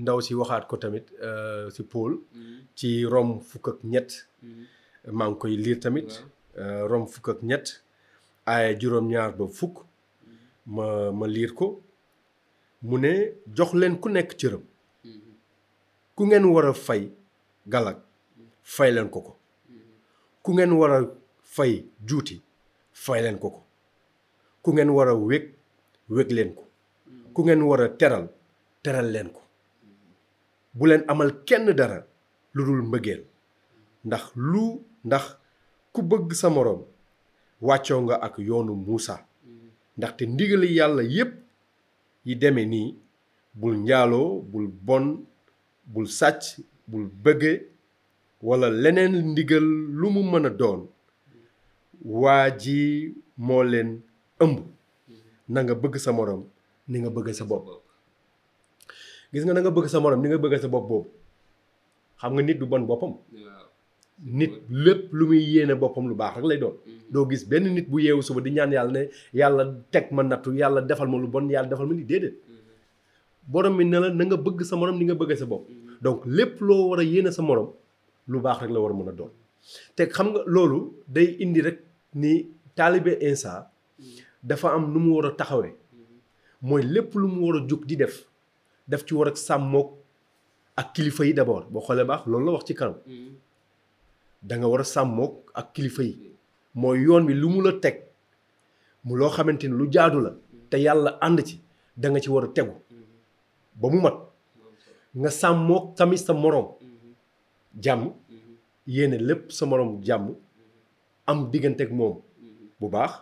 ndaw 0.00 0.18
si 0.20 0.34
waxaat 0.38 0.64
ko 0.70 0.76
tamit 0.76 1.06
euh, 1.28 1.70
si 1.74 1.82
Paul. 1.82 2.12
Mm. 2.34 2.58
ci 2.78 2.88
Rome 3.12 3.40
fukk 3.48 3.68
ak 3.68 3.78
ñett. 3.84 4.10
Mm. 4.42 4.64
maa 5.12 5.28
ngi 5.28 5.38
koy 5.40 5.56
liir 5.56 5.80
tamit. 5.80 6.10
Euh, 6.60 6.86
Rome 6.90 7.06
fukk 7.12 7.28
ak 7.28 7.42
ñett. 7.42 7.82
aaya 8.46 8.72
juróom-ñaar 8.80 9.36
ba 9.36 9.44
fukk. 9.48 9.84
ma 10.66 11.12
ma 11.12 11.26
liir 11.26 11.52
ko. 11.54 11.82
mu 12.82 12.96
ne 12.98 13.32
jox 13.56 13.70
leen 13.78 13.94
ku 14.00 14.08
nekk 14.08 14.30
cëram 14.38 14.62
ku 16.16 16.22
ngeen 16.26 16.44
war 16.52 16.66
a 16.66 16.74
fay 16.86 17.02
galak 17.72 17.98
fay 18.74 18.90
leen 18.94 19.08
ko 19.12 19.20
ko 19.26 19.32
ku 20.44 20.50
ngeen 20.54 20.72
war 20.78 20.92
fay 21.54 21.72
juuti 22.08 22.36
fay 23.02 23.20
leen 23.24 23.38
ko 23.42 23.48
ko 23.56 23.62
ku 24.62 24.68
ngeen 24.72 24.90
war 24.94 25.08
a 25.08 25.14
wég 25.26 25.44
wég 26.14 26.30
ko 26.56 26.64
ku 27.34 27.40
ngeen 27.44 27.62
war 27.68 27.80
a 27.80 27.88
teral 27.98 28.24
teral 28.84 29.08
leen 29.14 29.28
ko 29.34 29.40
bu 30.76 30.84
leen 30.88 31.02
amal 31.10 31.30
kenn 31.46 31.66
dara 31.78 31.98
lu 32.54 32.60
dul 32.66 32.82
mbëggeel 32.86 33.22
ndax 34.06 34.22
lu 34.36 34.64
ndax 35.06 35.24
ku 35.92 36.00
bëgg 36.08 36.30
sa 36.40 36.48
moroom 36.50 36.82
wàccoo 37.60 38.00
nga 38.02 38.16
ak 38.26 38.34
yoonu 38.46 38.72
Muusa 38.76 39.16
ndaxte 39.98 40.22
ndigali 40.30 40.68
yàlla 40.78 41.02
yépp 41.14 41.32
yi 42.28 42.34
demee 42.42 42.66
nii 42.72 42.86
bul 43.60 43.74
njaaloo 43.84 44.30
bul 44.50 44.66
bon 44.86 45.04
bul 45.92 46.06
sàcc 46.18 46.42
bul 46.90 47.04
bëgge 47.24 47.52
walla 48.46 48.68
leneen 48.82 49.14
ndigal 49.32 49.66
lu 50.00 50.06
mu 50.14 50.20
mën 50.30 50.46
a 50.48 50.50
doon 50.60 50.80
waa 52.20 52.46
ji 52.62 52.78
moo 53.46 53.62
leen 53.72 53.90
ëmb 54.44 54.56
nanga 55.52 55.74
bëgg 55.82 55.94
sa 56.04 56.10
morom 56.18 56.42
ni 56.90 56.96
nga 57.02 57.10
bëgg 57.16 57.28
sa 57.38 57.44
bopp 57.50 57.66
gis 59.32 59.44
nga 59.44 59.54
na 59.54 59.60
nga 59.62 59.74
bëgg 59.76 59.88
sa 59.92 60.02
morom 60.02 60.20
ni 60.20 60.28
nga 60.30 60.42
bëgg 60.42 60.54
sa 60.62 60.72
bopp 60.74 60.86
boobu 60.90 61.08
xam 62.20 62.32
nga 62.34 62.42
nit 62.46 62.58
du 62.60 62.66
bon 62.70 62.84
boppam 62.88 63.12
nit 64.24 64.50
lépp 64.68 65.12
lu 65.12 65.26
muy 65.26 65.38
yéene 65.42 65.74
boppam 65.74 66.08
lu 66.08 66.14
baax 66.14 66.36
rek 66.36 66.44
lay 66.44 66.58
doon. 66.58 66.72
Mm-hmm. 66.84 67.12
doo 67.12 67.26
gis 67.30 67.44
benn 67.44 67.64
nit 67.74 67.88
bu 67.88 67.98
yeewu 68.02 68.22
suba 68.22 68.40
di 68.40 68.50
ñaan 68.50 68.72
yàlla 68.72 68.92
ne 68.92 69.08
yàlla 69.32 69.64
teg 69.90 70.08
ma 70.12 70.22
nattu 70.22 70.52
yàlla 70.54 70.82
defal 70.82 71.08
ma 71.08 71.18
lu 71.18 71.28
bon 71.28 71.48
yàlla 71.48 71.68
defal 71.68 71.86
ma 71.86 71.94
ni 71.94 72.04
déedéet. 72.04 72.30
Mm-hmm. 72.30 73.52
borom 73.52 73.76
mi 73.76 73.84
ne 73.84 73.98
la 73.98 74.10
na 74.10 74.24
nga 74.24 74.36
bëgg 74.36 74.64
sa 74.64 74.76
moroom 74.76 74.98
ni 74.98 75.04
nga 75.04 75.14
bëggee 75.14 75.36
sa 75.36 75.46
bopp. 75.46 75.68
Mm-hmm. 75.68 75.98
donc 76.02 76.26
lépp 76.26 76.60
loo 76.60 76.88
war 76.88 76.98
a 76.98 77.04
yéene 77.04 77.30
sa 77.30 77.42
morom 77.42 77.70
lu 78.28 78.40
baax 78.40 78.58
rek 78.60 78.70
la 78.70 78.80
war 78.80 78.90
a 78.90 78.94
mën 78.94 79.08
a 79.08 79.12
doon. 79.12 79.30
te 79.94 80.02
xam 80.02 80.32
nga 80.32 80.42
loolu 80.46 80.92
day 81.08 81.36
indi 81.38 81.60
rek 81.60 81.82
ni 82.14 82.48
taalibe 82.74 83.18
Insa 83.20 83.70
dafa 84.42 84.74
am 84.74 84.92
nu 84.92 84.98
mu 85.00 85.10
war 85.14 85.26
a 85.26 85.30
taxawee 85.36 85.74
mooy 86.62 86.82
lépp 86.82 87.14
lu 87.14 87.28
mu 87.28 87.40
war 87.46 87.62
a 87.62 87.66
jug 87.66 87.84
di 87.84 87.96
def 87.96 88.26
def 88.88 89.04
ci 89.04 89.14
war 89.14 89.28
a 89.28 89.34
sàmmoog 89.36 89.92
ak 90.76 90.92
kilifa 90.94 91.24
yi 91.24 91.32
d'abord 91.34 91.70
boo 91.70 91.80
xoolee 91.80 92.04
baax 92.04 92.26
loolu 92.26 92.46
la 92.46 92.52
wax 92.52 92.64
ci 92.64 92.74
kanam. 92.74 92.94
da 94.42 94.54
nga 94.58 94.68
war 94.70 94.80
a 94.80 94.84
sàmmook 94.94 95.34
ak 95.54 95.72
kilifa 95.74 96.02
yi 96.02 96.14
mooy 96.80 96.98
yoon 97.06 97.26
wi 97.26 97.34
lu 97.34 97.48
mu 97.54 97.60
la 97.64 97.72
teg 97.82 97.96
mu 99.06 99.12
loo 99.18 99.30
xamante 99.34 99.64
ni 99.66 99.76
lu 99.78 99.84
jaadu 99.94 100.18
la 100.24 100.30
te 100.70 100.76
yàlla 100.84 101.10
ànd 101.26 101.38
ci 101.48 101.54
da 102.00 102.06
nga 102.10 102.20
ci 102.22 102.30
war 102.34 102.44
a 102.44 102.48
tegu 102.56 102.74
ba 103.80 103.86
mu 103.92 103.98
mat 104.04 104.16
nga 105.20 105.30
sàmmoog 105.40 105.84
tamit 105.96 106.18
sa 106.26 106.32
moroom 106.42 106.68
jàmm 107.84 108.04
yéene 108.94 109.18
lépp 109.28 109.44
sa 109.56 109.64
moroom 109.70 109.92
jàmm 110.06 110.26
am 111.30 111.38
diggante 111.52 111.80
ak 111.82 111.90
moom 111.92 112.16
bu 112.80 112.88
baax 112.94 113.14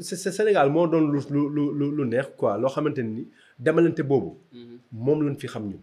Sénégal 0.00 0.68
moo 0.72 0.86
doon 0.88 1.06
lu 1.12 1.20
lu 1.54 1.90
lu 1.96 2.04
neex 2.04 2.26
quoi 2.36 2.58
loo 2.58 2.68
xamante 2.70 2.98
ni 3.02 3.22
demalante 3.58 4.00
boobu 4.02 4.30
mhm. 4.52 4.76
moom 5.04 5.20
lañ 5.26 5.36
fi 5.40 5.46
xam 5.48 5.64
ñu 5.68 5.78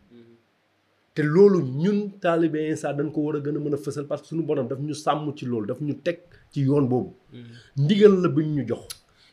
te 1.20 1.24
loolu 1.26 1.60
ñun 1.62 2.20
taalibe 2.22 2.60
Insa 2.72 2.94
dañ 2.94 3.12
ko 3.12 3.22
war 3.28 3.36
a 3.38 3.40
gën 3.44 3.58
a 3.58 3.60
mën 3.60 3.74
a 3.74 3.78
fësal 3.82 4.06
parce 4.08 4.22
que 4.24 4.30
suñu 4.32 4.44
borom 4.48 4.68
daf 4.70 4.80
ñu 4.80 4.94
sàmm 4.96 5.34
ci 5.38 5.46
loolu 5.46 5.68
daf 5.68 5.82
ñu 5.84 5.94
teg 6.06 6.18
ci 6.52 6.62
yoon 6.64 6.86
boobu. 6.92 7.12
Mm. 7.34 7.58
ndigal 7.84 8.14
la 8.24 8.28
bu 8.30 8.40
ñu 8.44 8.64
jox. 8.68 8.84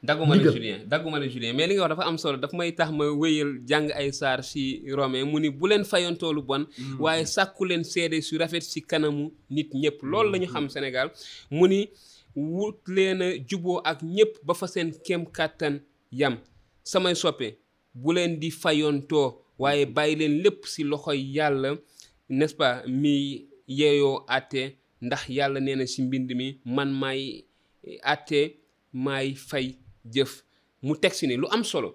dagguma 0.03 0.35
la 0.37 0.51
Julien 0.55 0.81
dagguma 0.91 1.19
la 1.21 1.27
Julien 1.33 1.53
mais 1.57 1.67
li 1.69 1.75
nga 1.77 1.83
wax 1.87 1.91
dafa 1.95 2.05
am 2.11 2.19
solo 2.19 2.37
daf 2.43 2.53
may 2.59 2.73
tax 2.79 2.91
ma 2.99 3.05
wéyal 3.23 3.51
jàng 3.69 3.89
ay 3.99 4.11
saar 4.21 4.39
si 4.51 4.63
Romain 4.99 5.25
mu 5.31 5.39
ni 5.41 5.49
bu 5.59 5.65
leen 5.71 5.85
fayontoo 5.91 6.33
lu 6.37 6.43
bon 6.49 6.63
mm. 6.79 7.01
waaye 7.03 7.25
sàkku 7.35 7.63
leen 7.71 7.85
seede 7.93 8.19
su 8.29 8.35
rafet 8.41 8.63
si 8.73 8.81
kanamu 8.91 9.25
nit 9.55 9.71
ñëpp 9.83 9.99
loolu 10.11 10.31
lañu 10.33 10.49
xam 10.53 10.67
senegal 10.75 11.09
mu 11.57 11.65
ni 11.73 11.81
wut 12.55 12.81
leen 12.97 13.23
a 13.23 13.27
juboo 13.49 13.79
ak 13.91 13.99
ñëpp 14.17 14.33
ba 14.47 14.53
fa 14.61 14.67
seen 14.75 14.89
kem 15.07 15.23
kàttan 15.37 15.75
yam 16.21 16.35
samay 16.91 17.15
soppe 17.23 17.49
bu 18.03 18.11
leen 18.17 18.33
di 18.41 18.49
fayontoo 18.63 19.46
waaye 19.59 19.87
bàyyi 19.87 20.17
leen 20.17 20.35
lépp 20.43 20.65
ci 20.69 20.83
loxoy 20.85 21.21
yàlla 21.37 21.71
nespa 22.29 22.83
mi 22.87 23.13
yeeyoo 23.79 24.25
àtte 24.29 24.63
ndax 25.01 25.23
yàlla 25.37 25.61
nee 25.61 25.75
na 25.77 25.87
ci 25.87 26.03
mbind 26.03 26.31
mi 26.37 26.49
man 26.65 26.91
may 27.01 27.45
àtte 28.15 28.41
maay 28.93 29.35
fay 29.35 29.77
jëf 30.05 30.43
mu 30.83 30.95
teg 30.97 31.13
ci 31.13 31.27
ne 31.27 31.35
lu 31.37 31.47
am 31.51 31.65
solo 31.65 31.95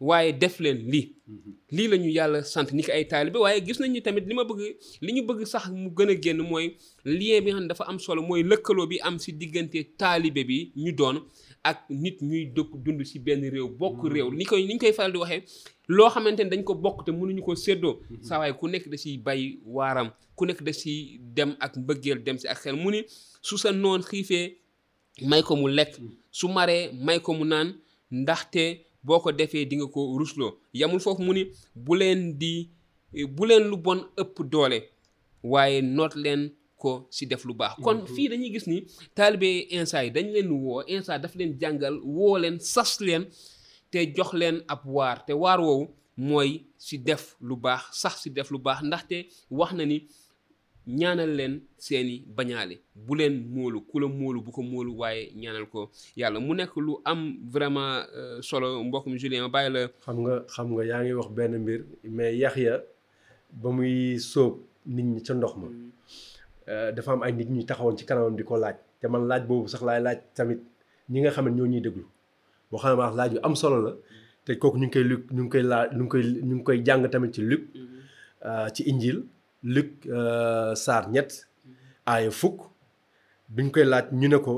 waaye 0.00 0.32
def 0.32 0.60
leen 0.60 0.78
lii 0.92 1.06
mm-hmm. 1.26 1.54
lii 1.70 1.88
la 1.88 1.96
yàlla 2.16 2.38
sant 2.44 2.72
ni 2.72 2.82
ko 2.82 2.92
ay 2.92 3.04
taalibe 3.04 3.38
waaye 3.38 3.60
gis 3.66 3.78
nañu 3.80 4.00
tamit 4.02 4.26
li 4.28 4.34
ma 4.34 4.44
bëgg 4.44 4.60
li 5.00 5.12
ñu 5.12 5.22
bëgg 5.28 5.44
sax 5.46 5.68
mu 5.70 5.90
gën 5.96 6.10
a 6.10 6.14
génn 6.22 6.40
mooy 6.42 6.72
lien 7.04 7.40
bi 7.44 7.50
xam 7.52 7.66
dafa 7.68 7.84
am 7.88 7.98
solo 7.98 8.22
mooy 8.22 8.42
lëkkaloo 8.42 8.86
bi 8.86 8.96
am 9.00 9.18
ci 9.18 9.30
diggante 9.32 9.80
taalibe 9.98 10.42
bi 10.48 10.72
ñu 10.84 10.92
doon 10.92 11.16
ak 11.64 11.86
nit 11.88 12.18
ñuy 12.22 12.46
dëkk 12.54 12.70
dund 12.84 13.04
ci 13.06 13.18
benn 13.18 13.40
réew 13.42 13.68
bokk 13.78 13.96
mm-hmm. 14.02 14.12
réew 14.12 14.30
li 14.30 14.44
koy 14.44 14.66
ni 14.66 14.78
koy 14.78 14.92
faral 14.92 15.12
di 15.12 15.18
waxee 15.18 15.42
loo 15.88 16.10
xamante 16.10 16.40
ni 16.42 16.50
dañ 16.50 16.64
ko 16.64 16.74
bokk 16.74 17.04
te 17.06 17.10
mënuñu 17.12 17.40
ko 17.44 17.54
séddoo 17.54 17.94
mm-hmm. 18.00 18.22
saa 18.26 18.52
ku 18.52 18.66
nekk 18.68 18.88
da 18.90 18.96
ciy 18.98 19.16
bay 19.18 19.58
waaram 19.64 20.10
ku 20.36 20.44
nekk 20.44 20.62
da 20.62 20.72
si 20.72 21.20
dem 21.20 21.54
ak 21.60 21.76
mbëggeel 21.76 22.20
dem 22.24 22.38
si 22.38 22.48
ak 22.48 22.58
xel 22.58 22.76
mu 22.76 22.90
ni 22.90 23.02
su 23.42 23.56
sa 23.58 23.70
noon 23.72 24.02
xiifee 24.02 24.56
may 25.22 25.42
ko 25.42 25.54
mu 25.56 25.68
lekk 25.70 25.98
mm-hmm. 25.98 26.16
su 26.30 26.48
maree 26.48 26.90
may 26.92 27.20
ko 27.22 27.32
mu 27.34 27.44
naan 27.44 27.72
ndaxte 28.10 28.80
boo 29.04 29.20
ko 29.22 29.30
defee 29.32 29.64
di 29.66 29.76
nga 29.78 29.86
ko 29.86 30.18
rusloo 30.18 30.58
yamul 30.74 31.00
foofu 31.00 31.22
mu 31.22 31.32
ni 31.32 31.46
bu 31.74 31.94
leen 31.94 32.38
di 32.38 32.68
bu 33.36 33.44
leen 33.46 33.68
lu 33.70 33.76
bon 33.76 34.00
ëpp 34.18 34.36
doole 34.50 34.78
waaye 35.42 35.78
noot 35.82 36.14
leen 36.14 36.50
ko 36.82 37.06
ci 37.14 37.26
def 37.30 37.44
lu 37.46 37.54
baax. 37.54 37.74
kon 37.84 37.98
mhm. 38.02 38.10
fii 38.14 38.26
dañuy 38.32 38.50
gis 38.54 38.66
ni 38.70 38.78
taalibe 39.16 39.50
insa 39.78 40.02
yi 40.04 40.10
dañ 40.16 40.26
leen 40.34 40.50
woo 40.62 40.80
insa 40.94 41.12
daf 41.22 41.32
leen 41.38 41.52
jàngal 41.60 41.96
woo 42.14 42.34
leen 42.42 42.56
sas 42.72 42.92
leen 43.06 43.22
te 43.90 43.98
jox 44.16 44.30
leen 44.40 44.56
ab 44.72 44.80
waar 44.96 45.16
te 45.26 45.32
waar 45.42 45.60
woowu 45.64 45.84
mooy 46.28 46.50
si 46.86 46.96
def 47.08 47.22
lu 47.48 47.54
baax 47.66 47.82
sax 48.02 48.14
ci 48.22 48.28
def 48.36 48.48
lu 48.52 48.58
baax 48.66 48.80
ndaxte 48.88 49.16
wax 49.58 49.70
na 49.78 49.84
ni 49.90 49.96
ñaanal 51.00 51.32
leen 51.38 51.54
seeni 51.86 52.16
bañaale 52.36 52.74
bu 53.06 53.12
leen 53.20 53.34
móolu 53.54 53.78
ku 53.88 53.96
la 54.02 54.06
móolu 54.18 54.38
bu 54.44 54.50
ko 54.56 54.60
móolu 54.70 54.92
waaye 55.00 55.22
ñaanal 55.42 55.66
ko 55.72 55.80
yàlla 56.20 56.38
mu 56.46 56.52
nekk 56.58 56.72
lu 56.86 56.92
am 57.10 57.20
vraiment 57.54 57.94
euh, 58.18 58.36
solo 58.48 58.66
mbokkum 58.88 59.14
Julien 59.20 59.46
bàyyi 59.54 59.70
la. 59.74 59.80
xam 60.04 60.16
nga 60.22 60.34
xam 60.54 60.66
nga 60.72 60.82
yaa 60.90 61.02
ngi 61.04 61.12
wax 61.20 61.28
benn 61.36 61.54
mbir 61.62 61.80
mais 62.16 62.34
ya 62.42 62.50
ba 63.60 63.68
muy 63.76 63.92
sóob 64.30 64.54
nit 64.94 65.04
ñi 65.10 65.20
ca 65.26 65.34
ndox 65.34 65.52
ma. 65.60 65.66
Mm. 65.70 65.88
Euh, 66.68 66.92
dafa 66.92 67.12
am 67.12 67.22
ay 67.22 67.32
nit 67.32 67.48
ñu 67.50 67.64
taxawoon 67.64 67.96
ci 67.98 68.04
kanamam 68.06 68.36
di 68.36 68.44
ko 68.44 68.54
laaj 68.56 68.76
te 69.00 69.06
man 69.08 69.26
laaj 69.30 69.42
boobu 69.48 69.66
sax 69.68 69.82
laay 69.82 70.00
laaj 70.06 70.18
tamit 70.34 70.60
ñi 71.10 71.18
nga 71.20 71.30
xam 71.34 71.46
ne 71.48 71.56
ñoo 71.56 71.66
ñuy 71.66 71.80
déglu 71.82 72.04
boo 72.70 72.78
xam 72.78 72.90
ne 72.92 72.98
wax 73.02 73.12
laaj 73.18 73.30
yu 73.34 73.38
am 73.42 73.54
solo 73.56 73.76
la 73.86 73.90
te 74.44 74.52
kooku 74.60 74.76
ñu 74.78 74.86
ngi 74.86 74.92
koy 74.94 75.04
Luc 75.10 75.22
ñu 75.34 75.42
ngi 75.42 75.50
koy 75.52 75.62
laaj 75.70 75.86
ñu 75.98 76.04
koy 76.12 76.22
ñu 76.48 76.54
ngi 76.56 76.64
koy 76.66 76.78
jàng 76.86 77.04
tamit 77.12 77.32
ci 77.34 77.40
Luc 77.50 77.62
euh, 78.44 78.68
ci 78.74 78.82
Injil 78.90 79.18
Luc 79.64 79.88
euh, 80.06 80.74
saar 80.84 81.10
ñett 81.10 81.46
aaya 82.06 82.30
fukk 82.30 82.56
biñ 83.54 83.68
koy 83.74 83.84
laaj 83.84 84.06
ñu 84.12 84.28
ne 84.28 84.36
ko 84.46 84.52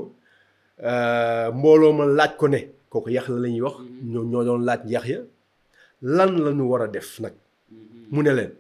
mbooloo 1.59 1.93
ma 1.99 2.05
laaj 2.19 2.33
ko 2.37 2.49
ne 2.49 2.61
kooku 2.91 3.11
yax 3.17 3.29
la 3.31 3.37
la 3.45 3.49
ñuy 3.49 3.61
wax 3.67 3.77
mm-hmm. 3.79 4.11
ñoo 4.13 4.25
ñoo 4.31 4.45
doon 4.47 4.59
laaj 4.65 4.81
yax 4.93 5.05
ya 5.13 5.19
lan 6.03 6.33
la 6.45 6.51
ñu 6.53 6.65
war 6.71 6.83
a 6.83 6.89
def 6.89 7.19
nag 7.23 7.33
mm-hmm. 7.35 8.07
mu 8.13 8.23
ne 8.25 8.33
leen 8.39 8.53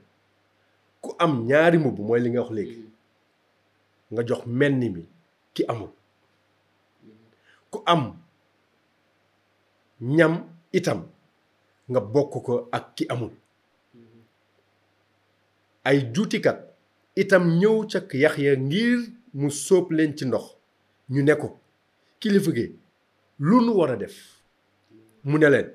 ku 1.03 1.11
am 1.19 1.33
ñaari 1.49 1.79
mbubb 1.79 1.99
mooy 2.07 2.21
li 2.25 2.31
nga 2.31 2.41
wax 2.41 2.53
léegi 2.59 2.84
nga 4.14 4.23
jox 4.28 4.42
mel 4.59 4.75
ni 4.80 4.88
mi 4.94 5.02
ki 5.54 5.62
amul 5.73 5.92
ku 7.71 7.78
am 7.92 8.02
ñam 10.16 10.35
itam 10.78 11.00
nga 11.90 12.00
bokk 12.12 12.33
ko 12.47 12.52
ak 12.76 12.85
ki 12.97 13.04
amul 13.14 13.35
ay 15.88 15.99
juutikat 16.14 16.59
itam 17.23 17.44
ñëw 17.61 17.76
ca 17.90 17.99
yax 18.23 18.35
ya 18.47 18.52
ngir 18.68 18.99
mu 19.38 19.49
sóob 19.64 19.87
leen 19.97 20.12
ci 20.18 20.25
ndox 20.26 20.47
ñu 21.12 21.21
ne 21.26 21.35
ko 21.42 21.49
kilifa 22.21 22.50
gi 22.56 22.66
lu 23.49 23.56
nu 23.64 23.73
war 23.78 23.90
a 23.94 23.97
def 24.02 24.16
mu 25.28 25.37
ne 25.38 25.49
leen 25.54 25.68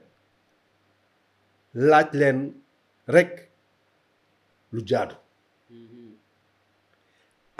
laaj 1.89 2.07
leen 2.19 2.39
rekk 3.15 3.33
lu 4.73 4.79
jaadu 4.89 5.15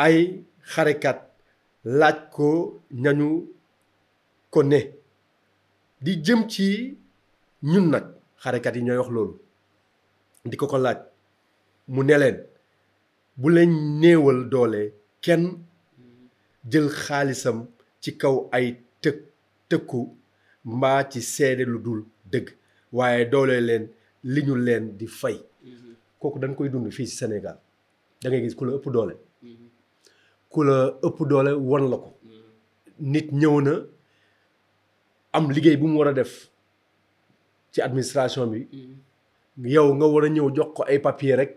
ay 0.06 0.18
xarekat 0.74 1.18
laaj 2.00 2.18
ko 2.36 2.48
ñañu 3.04 3.30
ko 4.54 4.60
ne 4.72 4.80
di 6.04 6.12
jëm 6.26 6.42
ci 6.52 6.66
ñun 7.72 7.86
nag 7.94 8.06
xarekat 8.44 8.74
yi 8.78 8.86
ñooy 8.86 9.00
wax 9.02 9.10
loolu 9.16 9.36
di 10.50 10.56
ko 10.60 10.66
ko 10.72 10.78
laaj 10.86 11.00
mu 11.94 12.02
ne 12.08 12.16
leen 12.24 12.38
bu 13.40 13.48
leen 13.56 13.72
néewal 14.02 14.40
doole 14.52 14.82
kenn 15.24 15.44
jël 16.72 16.88
xaalisam 17.04 17.58
ci 18.02 18.10
kaw 18.22 18.36
ay 18.58 18.66
tëkk 19.04 19.18
tëkku 19.70 20.00
mbaa 20.76 21.02
ci 21.12 21.20
seede 21.34 21.64
lu 21.72 21.78
dul 21.86 22.02
dëgg 22.32 22.48
waaye 22.98 23.22
doole 23.34 23.56
leen 23.70 23.84
li 24.34 24.42
ñu 24.48 24.56
leen 24.68 24.84
di 25.00 25.06
fay 25.20 25.38
mm-hmm. 25.44 25.94
kooku 26.22 26.38
dañ 26.42 26.52
koy 26.58 26.70
dund 26.72 26.88
fii 26.98 27.10
ci 27.12 27.16
Sénégal 27.22 27.58
da 28.22 28.42
gis 28.44 28.56
ku 28.58 28.64
la 28.66 28.72
ëpp 28.78 28.88
doole 28.96 29.16
mm-hmm. 29.18 29.68
ku 30.52 30.64
la 30.68 30.78
ëpp 31.08 31.18
doole 31.32 31.52
won 31.70 31.84
la 31.92 31.98
ko 32.04 32.10
nit 33.12 33.28
ñëw 33.42 33.56
na 33.66 33.74
am 35.38 35.46
liggéey 35.56 35.78
bi 35.82 35.86
mu 35.92 35.98
war 36.00 36.10
a 36.12 36.14
def 36.20 36.34
ci 37.72 37.80
administration 37.88 38.48
bi 38.54 38.60
mm. 38.68 39.68
yow 39.76 39.88
nga 39.98 40.06
war 40.14 40.26
a 40.28 40.30
ñëw 40.36 40.48
jox 40.56 40.70
ko 40.76 40.82
ay 40.90 41.00
papier 41.08 41.36
rek 41.40 41.52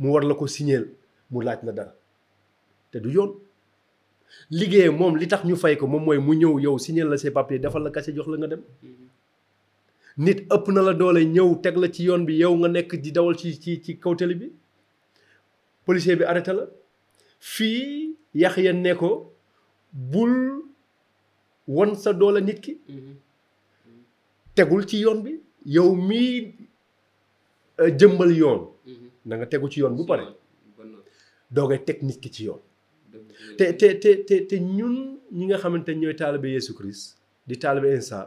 mu 0.00 0.08
war 0.12 0.22
la 0.28 0.34
ko 0.38 0.44
siñeel 0.56 0.84
mu 1.32 1.38
laaj 1.46 1.60
na 1.66 1.72
dara 1.78 1.92
te 2.90 2.98
du 3.02 3.10
yoon 3.16 3.30
liggéey 4.58 4.90
moom 4.98 5.14
li 5.20 5.26
tax 5.30 5.42
ñu 5.48 5.56
fay 5.62 5.74
ko 5.80 5.86
moom 5.92 6.04
mooy 6.06 6.18
mu 6.26 6.32
ñëw 6.42 6.52
yow 6.64 6.76
signéel 6.84 7.08
la 7.10 7.16
say 7.22 7.30
papier 7.38 7.58
defal 7.64 7.82
la 7.86 7.90
kase 7.94 8.10
jox 8.16 8.26
la 8.32 8.36
nga 8.38 8.48
dem 8.52 8.60
mm-hmm. 8.68 9.08
nit 10.24 10.38
ëpp 10.54 10.64
na 10.74 10.80
la 10.88 10.94
doole 11.00 11.22
ñëw 11.34 11.50
teg 11.64 11.74
la 11.82 11.88
ci 11.94 12.02
yoon 12.08 12.22
bi 12.28 12.34
yow 12.42 12.54
nga 12.60 12.68
nekk 12.76 12.90
di 13.02 13.10
dawal 13.16 13.34
ci 13.40 13.48
ci 13.62 13.80
ci 13.84 13.92
kaw 14.02 14.14
tali 14.18 14.34
bi 14.40 14.48
policier 15.86 16.16
bi 16.18 16.24
arrêté 16.30 16.52
la 16.58 16.64
fii 17.54 18.12
Yaxya 18.42 18.72
ne 18.84 18.92
ko 19.00 19.08
bul 20.12 20.34
won 21.74 21.90
sa 22.02 22.10
doole 22.20 22.40
nit 22.48 22.58
ki 22.64 22.72
mm-hmm. 22.74 23.16
tegul 24.56 24.84
ci 24.88 25.00
yoon 25.04 25.20
bi 25.26 25.30
yow 25.76 25.88
mii 26.08 26.32
eh, 27.80 27.90
jëmbal 27.98 28.32
yoon 28.40 28.60
mm-hmm. 28.60 29.08
nanga 29.26 29.46
tegu 29.52 29.68
ci 29.72 29.80
yoon 29.80 29.94
bu 29.98 30.04
pare 30.10 30.26
doogay 31.54 31.80
teg 31.86 32.02
nit 32.08 32.18
ki 32.22 32.30
ci 32.34 32.42
yoon 32.48 32.62
te 33.58 33.70
te 33.80 33.88
te 34.02 34.10
te 34.28 34.36
te 34.50 34.56
ñun 34.78 34.94
ñi 35.36 35.44
nga 35.48 35.58
xamante 35.62 35.92
ñooy 36.00 36.16
taalibe 36.22 36.48
Yeesu 36.56 36.72
Christ 36.78 37.04
di 37.48 37.56
taalibe 37.62 37.94
Insa 38.00 38.18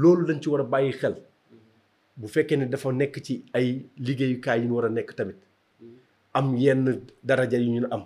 loolu 0.00 0.24
dañ 0.28 0.38
ci 0.42 0.48
war 0.50 0.60
a 0.62 0.64
bàyyi 0.72 0.92
xel 1.00 1.14
mm-hmm. 1.16 1.68
bu 2.20 2.26
fekkee 2.34 2.56
ne 2.58 2.66
dafa 2.72 2.88
nekk 3.00 3.14
ci 3.26 3.34
ay 3.58 3.66
liggéeyukaay 4.06 4.58
yu 4.62 4.66
ñu 4.68 4.74
war 4.76 4.86
a 4.88 4.90
nekk 4.96 5.10
tamit 5.18 5.38
am 6.38 6.48
yenn 6.64 6.86
daraja 7.28 7.58
yu 7.64 7.70
ñu 7.74 7.82
am 7.96 8.04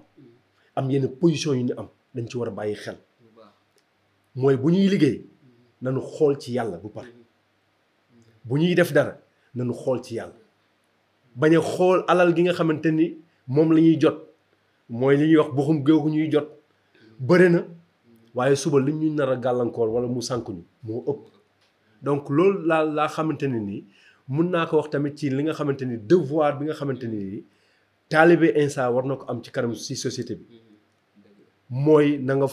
am 0.76 0.90
yenn 0.90 1.08
position 1.18 1.54
yu 1.56 1.64
ñu 1.64 1.74
am 1.78 1.88
dañ 2.14 2.26
ci 2.28 2.36
war 2.38 2.48
a 2.48 2.50
bàyyi 2.50 2.74
xel 2.74 2.96
mooy 4.34 4.56
bu 4.56 4.68
ñuy 4.70 4.88
liggéey 4.88 5.16
nañu 5.82 6.00
xool 6.00 6.36
ci 6.38 6.52
yàlla 6.52 6.78
bu 6.78 6.88
pare 6.88 7.08
bu 8.44 8.56
ñuy 8.58 8.74
def 8.74 8.92
dara 8.92 9.16
nanu 9.54 9.72
xool 9.72 10.00
ci 10.02 10.14
yàlla 10.16 10.34
bañ 11.36 11.54
xool 11.62 12.02
alal 12.08 12.34
gi 12.36 12.42
nga 12.42 12.52
xamante 12.52 12.86
ni 12.90 13.06
moom 13.46 13.70
la 13.72 13.80
ñuy 13.80 13.98
jot 14.00 14.18
mooy 14.88 15.16
li 15.16 15.26
ñuy 15.28 15.36
wax 15.36 15.50
buxum 15.54 15.82
googu 15.84 16.08
ñuy 16.10 16.30
jot 16.30 16.48
bëri 17.18 17.50
na 17.50 17.64
waaye 18.34 18.56
suba 18.56 18.78
li 18.80 18.92
ñu 18.92 19.10
nar 19.14 19.30
a 19.30 19.36
gàllankoor 19.36 19.88
wala 19.88 20.06
mu 20.08 20.20
sànk 20.22 20.48
ñu 20.48 20.64
moo 20.82 21.04
ëpp 21.10 21.20
donc 22.02 22.28
loolu 22.30 22.62
laa 22.66 22.84
laa 22.84 23.08
xamante 23.08 23.44
ne 23.46 23.58
nii 23.60 23.84
mun 24.28 24.50
naa 24.50 24.66
ko 24.66 24.76
wax 24.76 24.90
tamit 24.90 25.16
ci 25.18 25.30
li 25.30 25.42
nga 25.42 25.52
xamante 25.52 25.82
ni 25.84 25.96
devoir 25.98 26.58
bi 26.58 26.64
nga 26.64 26.74
xamante 26.74 27.04
ni 27.06 27.44
taalibe 28.08 28.48
Insa 28.56 28.90
war 28.90 29.04
na 29.04 29.16
ko 29.16 29.24
am 29.28 29.42
ci 29.42 29.50
kanam 29.50 29.74
si 29.74 29.96
société 29.96 30.34
bi 30.34 30.44
mooy 31.70 32.18
nanga 32.18 32.46
nga 32.46 32.48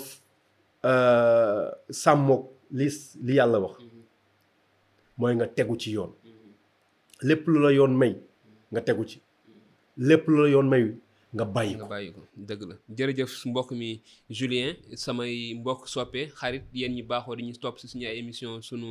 euh, 0.92 1.62
sàmmoog 1.90 2.44
li 2.78 2.88
li 3.26 3.34
yàlla 3.38 3.58
wax 3.64 3.76
mooy 5.18 5.34
nga 5.36 5.48
tegu 5.56 5.76
ci 5.82 5.92
yoon 5.96 6.12
lépp 7.28 7.48
lu 7.48 7.58
la 7.64 7.72
yoon 7.74 7.94
may 8.02 8.14
nga 8.72 8.82
tegu 8.82 9.04
ci 9.06 9.22
lépp 9.98 10.28
lu 10.28 10.36
la 10.42 10.50
yoon 10.50 10.70
may 10.70 10.84
nga 11.36 11.46
bàyyi 11.46 11.74
ko 11.74 11.78
nga 11.84 11.90
bàyyi 11.94 12.10
dëgg 12.48 12.62
la 12.70 12.76
jërëjëf 12.98 13.32
mbokk 13.46 13.70
mi 13.72 14.02
Julien 14.30 14.76
samay 14.96 15.54
mbokk 15.60 15.88
soppee 15.88 16.28
xarit 16.40 16.64
yéen 16.74 16.94
ñi 16.96 17.04
baaxoo 17.04 17.36
dañuy 17.36 17.52
ñu 17.52 17.60
topp 17.62 17.78
si 17.80 17.88
suñu 17.88 18.06
ay 18.08 18.18
émission 18.20 18.62
sunu 18.62 18.90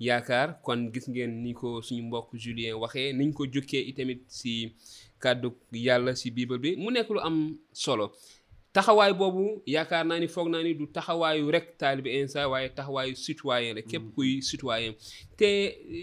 yaakaar 0.00 0.60
kon 0.62 0.90
gis 0.92 1.06
ngeen 1.08 1.32
ni 1.44 1.52
ko 1.54 1.82
suñu 1.82 2.02
mbokk 2.02 2.28
Julien 2.34 2.74
waxee 2.82 3.12
niñ 3.12 3.32
ko 3.32 3.44
jukkee 3.52 3.80
itamit 3.90 4.20
si 4.28 4.72
kàddu 5.20 5.48
yàlla 5.72 6.14
si 6.16 6.30
bible 6.30 6.58
bi 6.64 6.76
mu 6.76 6.88
nekk 6.90 7.08
lu 7.14 7.20
am 7.20 7.36
solo 7.72 8.12
taxawaay 8.78 9.12
boobu 9.12 9.60
yaakaar 9.74 10.04
naa 10.08 10.18
ni 10.22 10.28
foog 10.34 10.48
naa 10.54 10.62
ni 10.66 10.72
du 10.78 10.86
taxawaayu 10.96 11.50
rek 11.54 11.66
taalibe 11.82 12.10
insa 12.20 12.40
waaye 12.52 12.68
taxawaayu 12.76 13.14
citoyen 13.24 13.72
rek 13.78 13.86
képp 13.92 14.02
mm. 14.06 14.12
kuy 14.14 14.40
citoyen 14.48 14.92
te 15.38 15.48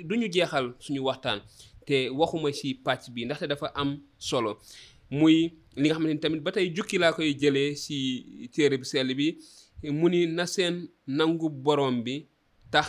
duñu 0.08 0.28
jeexal 0.34 0.66
suñu 0.84 1.02
waxtaan 1.08 1.40
te 1.88 1.96
waxuma 2.20 2.52
ci 2.52 2.74
pàcc 2.86 3.04
bi 3.14 3.26
ndaxte 3.26 3.46
dafa 3.52 3.68
am 3.82 3.90
solo 4.18 4.52
muy 5.12 5.36
li 5.80 5.86
nga 5.88 5.94
xamante 5.96 6.14
ni 6.14 6.20
tamit 6.22 6.42
ba 6.46 6.52
tey 6.52 6.68
jukki 6.76 6.98
laa 7.04 7.14
koy 7.18 7.30
jëlee 7.42 7.72
ci 7.84 7.96
téere 8.54 8.76
bi 8.82 8.86
sell 8.92 9.10
bi 9.20 9.28
mu 10.00 10.10
ni 10.10 10.20
na 10.38 10.44
seen 10.46 10.76
nangu 11.18 11.48
borom 11.66 12.04
bi 12.06 12.16
tax 12.72 12.88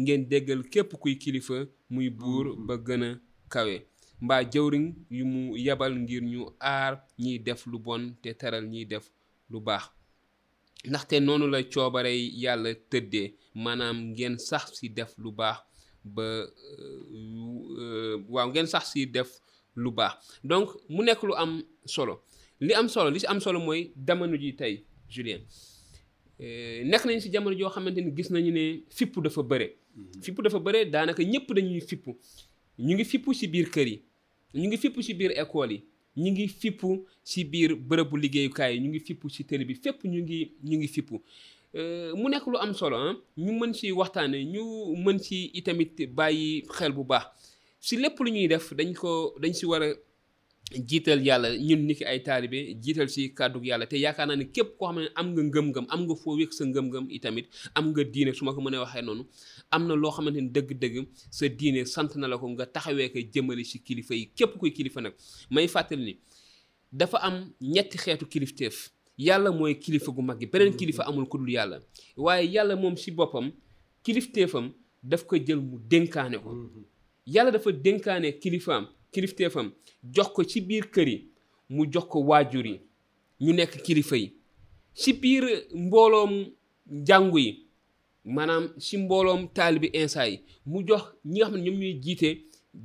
ngeen 0.00 0.28
déggal 0.30 0.60
képp 0.72 0.90
kuy 1.02 1.14
kilifa 1.22 1.56
muy 1.90 2.10
buur 2.10 2.44
mm. 2.46 2.66
ba 2.66 2.74
gën 2.86 3.02
a 3.08 3.10
kawe 3.52 3.74
mbaa 4.22 4.42
jëwriñ 4.52 4.84
yu 5.16 5.24
mu 5.32 5.56
yebal 5.64 5.92
ngir 6.02 6.22
ñu 6.32 6.40
aar 6.60 6.92
ñiy 7.20 7.38
def 7.46 7.60
lu 7.66 7.78
bon 7.78 8.02
te 8.22 8.30
teral 8.40 8.64
ñiy 8.72 8.86
def 8.92 9.04
lu 9.52 9.60
baax 9.60 9.84
ndaxte 10.90 11.14
noonu 11.20 11.46
la 11.52 11.60
coobare 11.72 12.10
yàlla 12.44 12.72
tëdde 12.90 13.22
maanaam 13.62 13.96
ngeen 14.10 14.34
sax 14.48 14.64
si 14.78 14.86
def 14.98 15.10
lu 15.22 15.30
baax 15.40 15.58
ba 16.14 16.22
euh, 16.22 18.16
waaw 18.34 18.48
ngeen 18.50 18.66
sax 18.66 18.84
si 18.92 19.06
def 19.06 19.30
lu 19.76 19.90
baax 19.90 20.14
donc 20.50 20.68
mu 20.88 21.02
nekk 21.04 21.22
lu 21.28 21.34
am 21.36 21.62
solo 21.84 22.14
li 22.60 22.72
am 22.74 22.88
solo 22.88 23.10
li 23.10 23.20
si 23.20 23.26
am 23.26 23.40
solo 23.40 23.58
mooy 23.60 23.92
jamono 24.06 24.36
ji 24.36 24.54
tey 24.56 24.74
Julien 25.10 25.42
euh, 26.40 26.82
nekk 26.90 27.04
nañ 27.06 27.20
si 27.20 27.30
jamono 27.32 27.56
joo 27.58 27.70
xamante 27.70 27.98
ni 28.02 28.10
gis 28.16 28.30
nañu 28.30 28.52
ne 28.52 28.64
fippu 28.90 29.20
dafa 29.20 29.42
bëre 29.42 29.66
mhm. 29.96 30.22
fippu 30.22 30.42
dafa 30.42 30.58
bëre 30.58 30.84
daanaka 30.90 31.22
ñëpp 31.22 31.52
dañuy 31.54 31.80
fippu 31.80 32.16
ñu 32.78 32.94
ngi 32.94 33.04
fippu 33.04 33.34
si 33.34 33.46
biir 33.46 33.70
kër 33.70 33.86
yi 33.88 33.96
ñu 34.60 34.66
ngi 34.68 34.78
fippu 34.78 35.02
si 35.02 35.14
biir 35.14 35.32
école 35.38 35.72
yi 35.72 35.80
ñu 36.16 36.30
ngi 36.32 36.48
fippu 36.48 37.04
ci 37.24 37.40
biir 37.50 37.70
bërëbu 37.88 38.14
liggéeyukaay 38.22 38.72
yi 38.76 38.80
ñu 38.82 38.88
ngi 38.90 39.00
fippu 39.06 39.26
ci 39.34 39.40
télé 39.48 39.64
bi 39.68 39.74
fépp 39.82 39.98
ñu 40.12 40.18
ngi 40.24 40.38
ñu 40.68 40.74
ngi 40.76 40.88
fippu 40.94 41.16
euh, 41.78 42.12
mu 42.18 42.26
nekk 42.28 42.46
lu 42.52 42.56
am 42.58 42.72
solo 42.78 42.96
ah 43.06 43.14
ñu 43.44 43.52
mën 43.58 43.72
ci 43.78 43.86
waxtaane 43.98 44.38
ñu 44.54 44.62
mën 45.04 45.18
ci 45.24 45.38
itamit 45.58 45.94
bàyyi 46.18 46.48
xel 46.76 46.92
bu 46.96 47.04
baax 47.10 47.24
si 47.86 47.94
lépp 48.02 48.16
lu 48.22 48.28
ñuy 48.34 48.48
def 48.52 48.66
dañ 48.78 48.92
ko 49.00 49.10
dañ 49.42 49.52
ci 49.58 49.64
war 49.70 49.82
a 49.82 49.90
jiital 50.80 51.22
yàlla 51.26 51.50
ñun 51.56 51.86
ni 51.86 51.94
ki 51.94 52.04
ay 52.04 52.22
taalibe 52.22 52.74
jiital 52.80 53.08
si 53.08 53.28
kàddu 53.34 53.60
yàlla 53.64 53.86
te 53.86 53.96
yaakaar 53.98 54.26
naa 54.28 54.36
ne 54.36 54.44
képp 54.44 54.76
koo 54.78 54.86
xam 54.88 54.96
ne 55.00 55.08
am 55.14 55.32
nga 55.32 55.42
ngëm-ngëm 55.42 55.86
am 55.88 56.00
nga 56.04 56.14
foo 56.14 56.36
wéeg 56.36 56.52
sa 56.52 56.64
ngëm-ngëm 56.64 57.06
itamit 57.10 57.46
am 57.74 57.88
nga 57.90 58.04
diine 58.04 58.32
su 58.34 58.44
ma 58.44 58.54
ko 58.54 58.60
mënee 58.60 58.78
waxee 58.78 59.02
noonu 59.02 59.24
am 59.70 59.86
na 59.86 59.94
loo 59.94 60.10
xamante 60.10 60.36
ni 60.40 60.50
dëgg-dëgg 60.50 61.06
sa 61.30 61.48
diine 61.48 61.84
sant 61.84 62.16
na 62.16 62.26
la 62.28 62.38
ko 62.38 62.48
nga 62.48 62.66
taxawee 62.66 63.08
ko 63.12 63.18
jëmale 63.32 63.64
si 63.64 63.78
kilifa 63.82 64.14
yi 64.14 64.30
képp 64.36 64.56
kuy 64.58 64.70
kilifa 64.72 65.00
nag 65.00 65.14
may 65.50 65.68
fàttali 65.68 66.04
ni 66.04 66.14
dafa 66.92 67.18
am 67.18 67.52
ñetti 67.60 67.98
xeetu 67.98 68.26
kilifteef 68.26 68.88
yàlla 69.18 69.50
mooy 69.52 69.74
kilifa 69.78 70.12
gu 70.12 70.22
mag 70.22 70.38
gi 70.40 70.46
beneen 70.46 70.76
kilifa 70.76 71.02
amul 71.06 71.26
ku 71.28 71.38
dul 71.38 71.50
yàlla 71.50 71.80
waaye 72.16 72.50
yàlla 72.50 72.76
moom 72.76 72.96
si 72.96 73.10
boppam 73.10 73.52
kilifteefam 74.02 74.72
daf 75.02 75.24
ko 75.24 75.36
jël 75.36 75.60
mu 75.60 75.78
dénkaane 75.78 76.38
ko 76.42 76.50
mm-hmm. 76.52 76.84
kilifteefam 79.12 79.70
jox 80.02 80.28
ko 80.34 80.44
ci 80.48 80.60
biir 80.66 80.88
kër 80.94 81.08
yi 81.12 81.18
mu 81.74 81.82
jox 81.92 82.06
ko 82.12 82.18
waajur 82.28 82.66
yi 82.72 82.76
ñu 83.44 83.50
nekk 83.58 83.72
kilifa 83.86 84.16
yi 84.22 84.26
ci 85.00 85.10
biir 85.20 85.44
mbooloom 85.84 86.32
jàngu 87.08 87.38
yi 87.44 87.50
maanaam 88.34 88.64
ci 88.84 88.94
mbooloom 89.04 89.40
taalibi 89.56 89.88
insa 90.00 90.22
yi 90.30 90.36
mu 90.70 90.78
jox 90.88 91.02
ñi 91.30 91.36
nga 91.38 91.46
xam 91.50 91.56
ne 91.56 91.62
ñoom 91.66 91.78
ñuy 91.80 91.94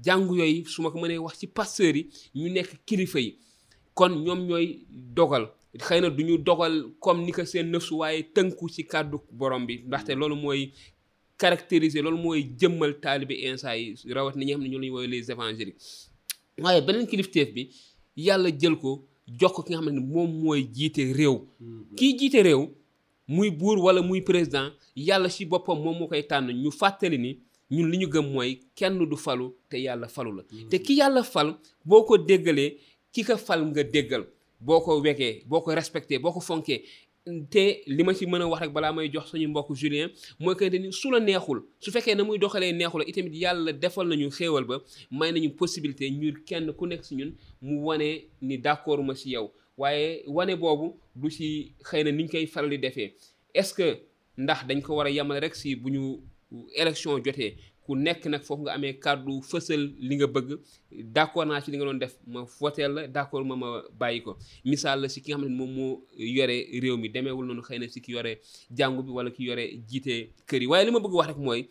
jàngu 0.06 0.34
yooyu 0.40 0.62
su 0.74 0.80
ma 0.82 0.92
ko 0.94 0.98
mënee 1.02 1.18
wax 1.26 1.36
ci 1.40 1.48
pasteur 1.58 1.96
yi 1.98 2.02
ñu 2.38 2.48
nekk 2.56 2.70
kilifa 2.88 3.20
yi 3.26 3.30
kon 3.98 4.10
ñoom 4.26 4.40
ñooy 4.50 4.66
dogal 5.18 5.46
xëy 5.86 6.00
na 6.02 6.10
du 6.16 6.22
ñu 6.28 6.36
dogal 6.48 6.74
comme 7.04 7.22
ni 7.26 7.32
ko 7.36 7.44
seen 7.52 7.68
nëfsu 7.72 7.94
waaye 8.00 8.20
tënku 8.36 8.66
ci 8.74 8.82
kàddu 8.92 9.18
borom 9.40 9.64
bi 9.68 9.74
ndaxte 9.88 10.10
loolu 10.20 10.36
mooy 10.44 10.62
caractériser 11.42 12.02
loolu 12.04 12.18
mooy 12.26 12.40
jëmmal 12.60 12.94
taalibi 13.04 13.34
insa 13.48 13.70
yi 13.80 13.88
rawat 14.18 14.36
na 14.36 14.44
ñi 14.44 14.50
nga 14.52 14.56
xam 14.58 14.64
ne 14.64 14.70
ñoo 14.72 14.80
lañu 14.82 14.94
woowe 14.94 15.08
les 15.12 15.28
évangéliques 15.34 15.88
waaye 16.64 16.82
beneen 16.82 17.08
kilifteef 17.08 17.54
bi 17.54 17.70
yàlla 18.16 18.50
jël 18.60 18.76
ko 18.80 18.92
jox 19.40 19.52
ko 19.56 19.62
ki 19.64 19.72
nga 19.74 19.80
xam 19.82 19.90
ne 19.94 20.02
moom 20.02 20.32
mooy 20.44 20.64
jiite 20.76 21.04
réew. 21.14 21.36
Mhm. 21.60 21.96
kii 21.96 22.18
jiite 22.20 22.42
réew 22.44 22.68
muy 23.28 23.52
buur 23.52 23.78
wala 23.84 24.02
muy 24.02 24.22
président 24.22 24.72
yàlla 24.96 25.30
si 25.30 25.46
boppam 25.46 25.78
moom 25.80 25.98
moo 26.00 26.08
koy 26.08 26.24
tànn 26.28 26.52
ñu 26.52 26.72
fàttali 26.72 27.18
ni 27.18 27.40
ñun 27.72 27.90
li 27.92 27.98
ñu 27.98 28.08
gëm 28.08 28.32
mooy 28.34 28.60
kenn 28.76 28.98
du 29.10 29.16
falu 29.18 29.54
te 29.70 29.78
yàlla 29.78 30.08
falu 30.08 30.32
la. 30.36 30.44
Mhm. 30.52 30.70
te 30.70 30.78
ki 30.80 30.96
yàlla 30.98 31.24
fal 31.24 31.58
boo 31.86 32.04
ko 32.04 32.18
déggalee 32.18 32.78
ki 33.12 33.24
ko 33.24 33.38
fal 33.38 33.62
nga 33.68 33.84
déggal 33.84 34.26
boo 34.60 34.80
ko 34.82 35.00
wegee 35.02 35.44
boo 35.46 35.62
ko 35.62 35.76
respecté 35.76 36.20
boo 36.20 36.32
ko 36.32 36.40
fonkee 36.40 36.84
te 37.52 37.66
li 37.96 38.04
ma 38.04 38.14
ci 38.14 38.26
mën 38.26 38.42
a 38.42 38.48
wax 38.48 38.62
rek 38.64 38.72
balaa 38.74 38.92
may 38.94 39.10
jox 39.12 39.30
suñu 39.32 39.48
mbokk 39.50 39.72
Julien 39.76 40.10
mooy 40.40 40.56
que 40.56 40.66
ni 40.70 40.92
su 40.92 41.12
la 41.12 41.20
neexul 41.20 41.60
su 41.80 41.92
fekkee 41.92 42.16
na 42.16 42.24
muy 42.24 42.38
doxalee 42.40 42.72
neexul 42.74 43.04
itamit 43.08 43.36
yàlla 43.42 43.74
defal 43.74 44.08
nañu 44.08 44.30
xéewal 44.32 44.66
ba 44.66 44.78
may 45.12 45.32
nañu 45.32 45.50
possibilité 45.58 46.10
ñu 46.10 46.34
kenn 46.46 46.74
ku 46.74 46.86
nekk 46.88 47.04
ci 47.04 47.16
ñun 47.16 47.32
mu 47.62 47.80
wane 47.86 48.10
ni 48.42 48.58
d'accord 48.58 49.04
ma 49.04 49.16
ci 49.16 49.30
yow 49.32 49.52
waaye 49.78 50.24
wane 50.28 50.56
boobu 50.58 50.96
du 51.16 51.30
ci 51.30 51.74
xëy 51.84 52.04
na 52.04 52.12
niñ 52.12 52.26
ñu 52.26 52.30
koy 52.32 52.46
faral 52.48 52.70
di 52.70 52.78
defee 52.80 53.14
est-ce 53.54 53.74
que 53.74 53.98
ndax 54.38 54.66
dañ 54.68 54.82
ko 54.82 54.96
war 54.96 55.08
a 55.08 55.10
yemale 55.12 55.40
rek 55.40 55.56
ci 55.56 55.76
bu 55.76 55.90
ñu 55.90 56.18
élection 56.76 57.22
jotee 57.24 57.56
ku 57.88 57.96
nekk 57.96 58.28
nag 58.28 58.44
foofu 58.44 58.62
nga 58.68 58.74
amee 58.76 58.94
kàddu 59.04 59.34
fësal 59.50 59.82
li 60.08 60.16
nga 60.20 60.28
bëgg 60.36 60.50
d'accord 61.16 61.48
naa 61.48 61.62
ci 61.64 61.72
li 61.72 61.78
nga 61.80 61.86
doon 61.88 62.02
def 62.04 62.16
ma 62.36 62.44
voteel 62.60 62.92
la 62.96 63.02
d'accord 63.16 63.46
ma 63.48 63.56
ma 63.64 63.70
bàyyi 64.02 64.20
ko 64.26 64.34
misaal 64.68 65.00
la 65.04 65.08
si 65.14 65.22
ki 65.24 65.32
nga 65.32 65.40
xam 65.40 65.48
ne 65.48 65.56
moom 65.60 65.72
moo 65.78 65.94
yore 66.36 66.58
réew 66.84 66.98
mi 67.04 67.08
demeewul 67.16 67.48
noonu 67.48 67.64
xëy 67.68 67.80
na 67.80 67.88
si 67.94 68.02
ki 68.04 68.12
yore 68.18 68.32
jàngu 68.78 69.06
bi 69.08 69.12
wala 69.18 69.32
ki 69.36 69.42
yore 69.48 69.64
jiite 69.90 70.16
kër 70.50 70.62
yi 70.64 70.68
waaye 70.72 70.84
li 70.88 70.92
bëgg 71.00 71.16
wax 71.20 71.28
rek 71.32 71.40
mooy 71.48 71.62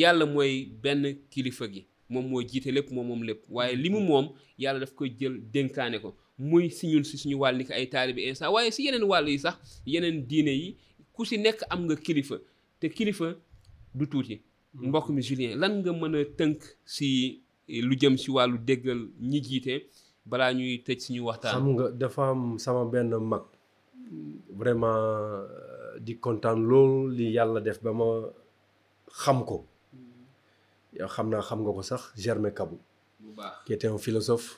yàlla 0.00 0.28
mooy 0.34 0.54
benn 0.84 1.04
kilifa 1.32 1.70
gi 1.72 1.86
moom 2.12 2.26
moo 2.30 2.42
jiite 2.50 2.68
lépp 2.76 2.92
moom 2.92 3.06
moom 3.10 3.22
lépp 3.28 3.48
waaye 3.48 3.74
li 3.82 3.88
mu 3.94 4.04
moom 4.10 4.26
yàlla 4.60 4.80
daf 4.84 4.92
ko 4.98 5.08
jël 5.08 5.40
dénkaane 5.56 6.02
ko 6.04 6.12
muy 6.38 6.68
si 6.68 6.86
ñun 6.92 7.04
si 7.08 7.16
suñu 7.16 7.36
wàll 7.40 7.56
ni 7.56 7.64
ay 7.72 7.80
ay 7.80 7.86
taalibi 7.94 8.20
sax 8.36 8.50
waaye 8.52 8.70
si 8.70 8.82
yeneen 8.86 9.04
wàll 9.08 9.28
yi 9.32 9.38
sax 9.38 9.56
yeneen 9.86 10.20
diine 10.28 10.52
yi 10.62 10.68
ku 11.14 11.24
si 11.24 11.38
nekk 11.40 11.64
am 11.72 11.86
nga 11.88 11.96
kilifa 11.96 12.36
te 12.80 12.90
kilifa 12.92 13.32
du 13.94 14.04
tuuti 14.06 14.36
Mm. 14.76 14.88
mbokk 14.90 15.08
mi 15.14 15.22
Julien 15.22 15.54
lan 15.58 15.72
nga 15.86 15.92
mën 15.94 16.14
a 16.18 16.24
tënk 16.38 16.60
si 16.94 17.06
eh, 17.70 17.82
lu 17.86 17.94
jëm 18.00 18.14
si 18.18 18.28
wàllu 18.34 18.58
déggal 18.68 19.00
ñi 19.30 19.38
jiite 19.46 19.74
balaa 20.30 20.50
ñuy 20.56 20.74
tëj 20.86 21.00
ñu 21.14 21.20
waxtaan. 21.30 21.62
nga 21.74 21.84
dafa 22.00 22.22
am 22.34 22.42
sama 22.64 22.82
benn 22.92 23.10
mag 23.30 23.44
vraiment 24.60 24.98
euh, 24.98 25.46
di 26.04 26.12
kontaan 26.24 26.58
loolu 26.68 26.96
li 27.16 27.26
yàlla 27.36 27.60
def 27.66 27.78
ba 27.84 27.92
ma 27.98 28.04
xam 29.22 29.38
ko 29.48 29.56
mm. 29.62 30.98
yow 30.98 31.08
xam 31.14 31.26
naa 31.30 31.42
xam 31.48 31.60
nga 31.62 31.72
ko 31.76 31.82
sax 31.90 32.02
Germain 32.22 32.54
Kabou. 32.58 32.78
bu 33.22 33.30
baax 33.38 33.54
qui 33.64 33.72
était 33.74 33.86
un 33.94 33.98
philosophe. 34.06 34.50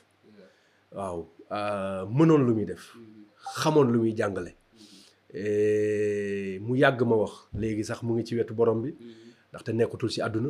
waaw 0.97 1.17
euh, 1.57 2.03
mënoon 2.17 2.41
lu 2.45 2.53
muy 2.57 2.65
def. 2.65 2.83
Mm-hmm. 2.83 3.23
xamoon 3.61 3.87
lu 3.93 3.99
muy 3.99 4.13
jàngale. 4.19 4.51
Mm-hmm. 4.51 6.59
mu 6.65 6.73
yàgg 6.81 6.99
ma 7.09 7.15
wax 7.21 7.33
léegi 7.61 7.83
sax 7.85 7.99
mu 8.03 8.11
ngi 8.15 8.23
ci 8.25 8.33
wetu 8.35 8.53
borom 8.57 8.81
bi. 8.81 8.91
Mm-hmm. 8.91 9.23
ndaxte 9.57 9.71
nekkatul 9.73 10.11
si 10.15 10.21
àdduna 10.21 10.49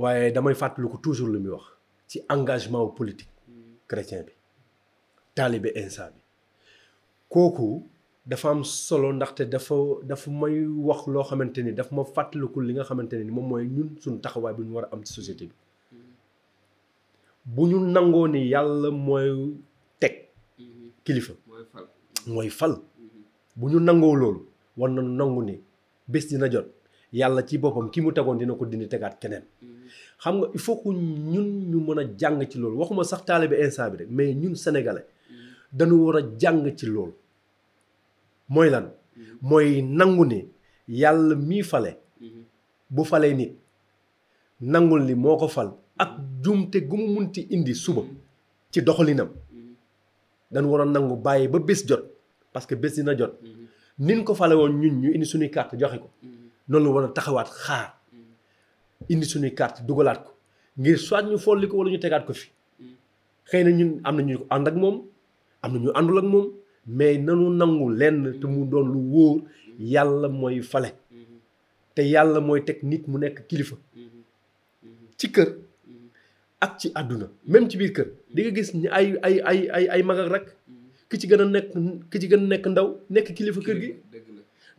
waaye 0.00 0.32
damay 0.32 0.54
fàttaliku 0.54 0.98
toujours 1.02 1.30
lu 1.32 1.38
muy 1.40 1.50
wax 1.56 1.64
ci 2.08 2.16
engagement 2.34 2.86
politique 2.98 3.32
chrétien 3.88 4.22
bi 4.26 4.32
taalibe 5.34 5.68
insa 5.82 6.04
bi 6.14 6.20
kooku 7.32 7.68
dafa 8.26 8.48
am 8.54 8.64
solo 8.64 9.12
ndaxte 9.12 9.42
dafa 9.54 9.74
dafa 10.08 10.30
may 10.40 10.56
wax 10.88 11.02
loo 11.12 11.22
xamante 11.28 11.60
ni 11.62 11.72
dafa 11.78 11.94
ma 11.94 12.04
fàttaliku 12.14 12.58
li 12.60 12.72
nga 12.74 12.84
xamante 12.88 13.14
ni 13.26 13.30
moom 13.36 13.46
mooy 13.50 13.64
ñun 13.74 13.88
suñu 14.02 14.18
taxawaay 14.22 14.54
bi 14.56 14.64
ñu 14.66 14.72
war 14.76 14.84
a 14.86 14.94
am 14.94 15.00
ci 15.04 15.12
société 15.18 15.44
bi 15.50 15.54
bu 17.54 17.62
ñu 17.70 17.78
nangoo 17.94 18.26
ni 18.32 18.40
yàlla 18.52 18.88
mooy 19.06 19.30
teg 20.00 20.14
kilifa 21.04 21.34
mooy 22.34 22.50
fal 22.58 22.72
mm-hmm. 22.74 23.22
bu 23.58 23.64
ñu 23.70 23.78
nangoo 23.86 24.14
loolu 24.20 24.40
war 24.78 24.90
na 24.94 25.00
nangu 25.02 25.40
ni 25.48 25.54
bés 26.12 26.24
dina 26.28 26.46
jot 26.52 26.68
yàlla 27.20 27.42
ci 27.48 27.58
boppam 27.58 27.88
ki 27.90 28.00
mu 28.00 28.10
tegoon 28.12 28.38
dina 28.40 28.54
ko 28.58 28.64
dindi 28.70 28.86
tegaat 28.92 29.14
keneen 29.20 29.42
xam 30.22 30.34
nga 30.40 30.46
il 30.56 30.60
faut 30.64 30.78
que 30.82 30.88
ñun 31.32 31.46
ñu 31.70 31.78
mën 31.86 31.98
a 32.00 32.02
jàng 32.20 32.40
ci 32.50 32.56
loolu 32.58 32.76
waxuma 32.80 33.04
sax 33.04 33.22
taalibe 33.26 33.54
instant 33.64 33.90
bi 33.90 33.96
rek 34.00 34.08
mais 34.16 34.34
ñun 34.34 34.54
sénégalais 34.54 35.04
dañu 35.72 35.94
war 36.04 36.16
a 36.18 36.20
jàng 36.40 36.66
ci 36.78 36.86
loolu 36.86 37.14
mooy 38.48 38.68
lan 38.74 38.86
mooy 39.48 39.82
nangu 39.98 40.24
ni 40.32 40.40
yàlla 41.00 41.34
mii 41.48 41.62
fale 41.70 41.90
bu 42.94 43.02
falee 43.10 43.34
nit 43.40 43.52
nangu 44.72 44.96
ni 44.98 45.14
moo 45.14 45.36
ko 45.40 45.48
fal 45.56 45.70
ak 46.02 46.10
te 46.72 46.78
gu 46.88 46.96
mu 47.00 47.06
munti 47.14 47.40
indi 47.54 47.72
suba 47.74 48.02
ci 48.70 48.80
doxalinam 48.86 49.28
dañu 50.52 50.68
war 50.72 50.80
a 50.82 50.84
nangu 50.86 51.14
bàyyi 51.24 51.48
ba 51.52 51.58
bés 51.58 51.80
jot 51.88 52.04
parce 52.52 52.66
que 52.68 52.74
bés 52.74 52.92
dina 52.96 53.16
jot 53.18 53.34
mm-hmm. 53.42 53.66
nin 54.06 54.20
ko 54.26 54.32
fale 54.34 54.54
woon 54.60 54.72
ñun 54.80 54.94
ñu 55.02 55.08
indi 55.14 55.26
suñuy 55.30 55.50
carte 55.56 55.74
joxe 55.80 55.98
ko 56.02 56.08
mm-hmm. 56.24 56.38
noonu 56.68 56.86
la 56.86 56.90
war 56.94 57.04
a 57.04 57.12
taxawaat 57.14 57.48
xaar 57.64 57.88
indi 59.12 59.26
suñuy 59.26 59.54
carte 59.58 59.82
dugalaat 59.86 60.20
ko 60.24 60.30
ngir 60.78 60.98
soit 61.06 61.24
ñu 61.30 61.36
folli 61.38 61.66
ko 61.68 61.76
wala 61.78 61.90
ñu 61.90 61.98
tegaat 62.00 62.24
ko 62.26 62.32
fi 62.40 62.48
xëy 63.48 63.62
na 63.64 63.70
ñun 63.78 63.90
am 64.08 64.16
na 64.16 64.22
ñu 64.22 64.36
ànd 64.54 64.66
ak 64.68 64.74
moom 64.82 64.96
am 65.64 65.72
na 65.72 65.78
ñu 65.82 65.90
àndul 65.98 66.18
ak 66.20 66.24
moom 66.32 66.46
mais 66.96 67.18
nanu 67.26 67.46
nangu 67.58 67.86
lenn 68.00 68.20
te 68.40 68.46
mu 68.46 68.64
doon 68.70 68.84
lu 68.92 68.98
wóor 69.12 69.36
yàlla 69.92 70.28
mooy 70.40 70.58
fale 70.70 70.90
te 71.94 72.02
yàlla 72.12 72.40
mooy 72.40 72.60
teg 72.66 72.78
nit 72.90 73.04
mu 73.10 73.18
nekk 73.18 73.36
kilifa 73.48 73.76
ci 75.18 75.26
kër 75.34 75.48
ak 76.64 76.72
ci 76.80 76.88
àdduna 76.94 77.26
même 77.44 77.68
ci 77.70 77.76
biir 77.78 77.92
kër 77.96 78.08
di 78.34 78.42
nga 78.42 78.50
gis 78.56 78.74
ni 78.74 78.86
ay 78.88 79.06
ay 79.22 79.40
ay 79.50 79.60
ay 79.76 79.86
ay 79.88 80.02
rek 80.34 80.46
ki 81.08 81.18
ci 81.20 81.26
gën 81.28 81.40
a 81.40 81.44
nekk 81.44 81.68
ki 82.10 82.18
ci 82.20 82.26
gën 82.28 82.42
a 82.42 82.46
nekk 82.46 82.66
ndaw 82.68 82.88
nekk 83.10 83.34
kilifa 83.36 83.60
kër 83.60 83.78
gi 83.82 83.90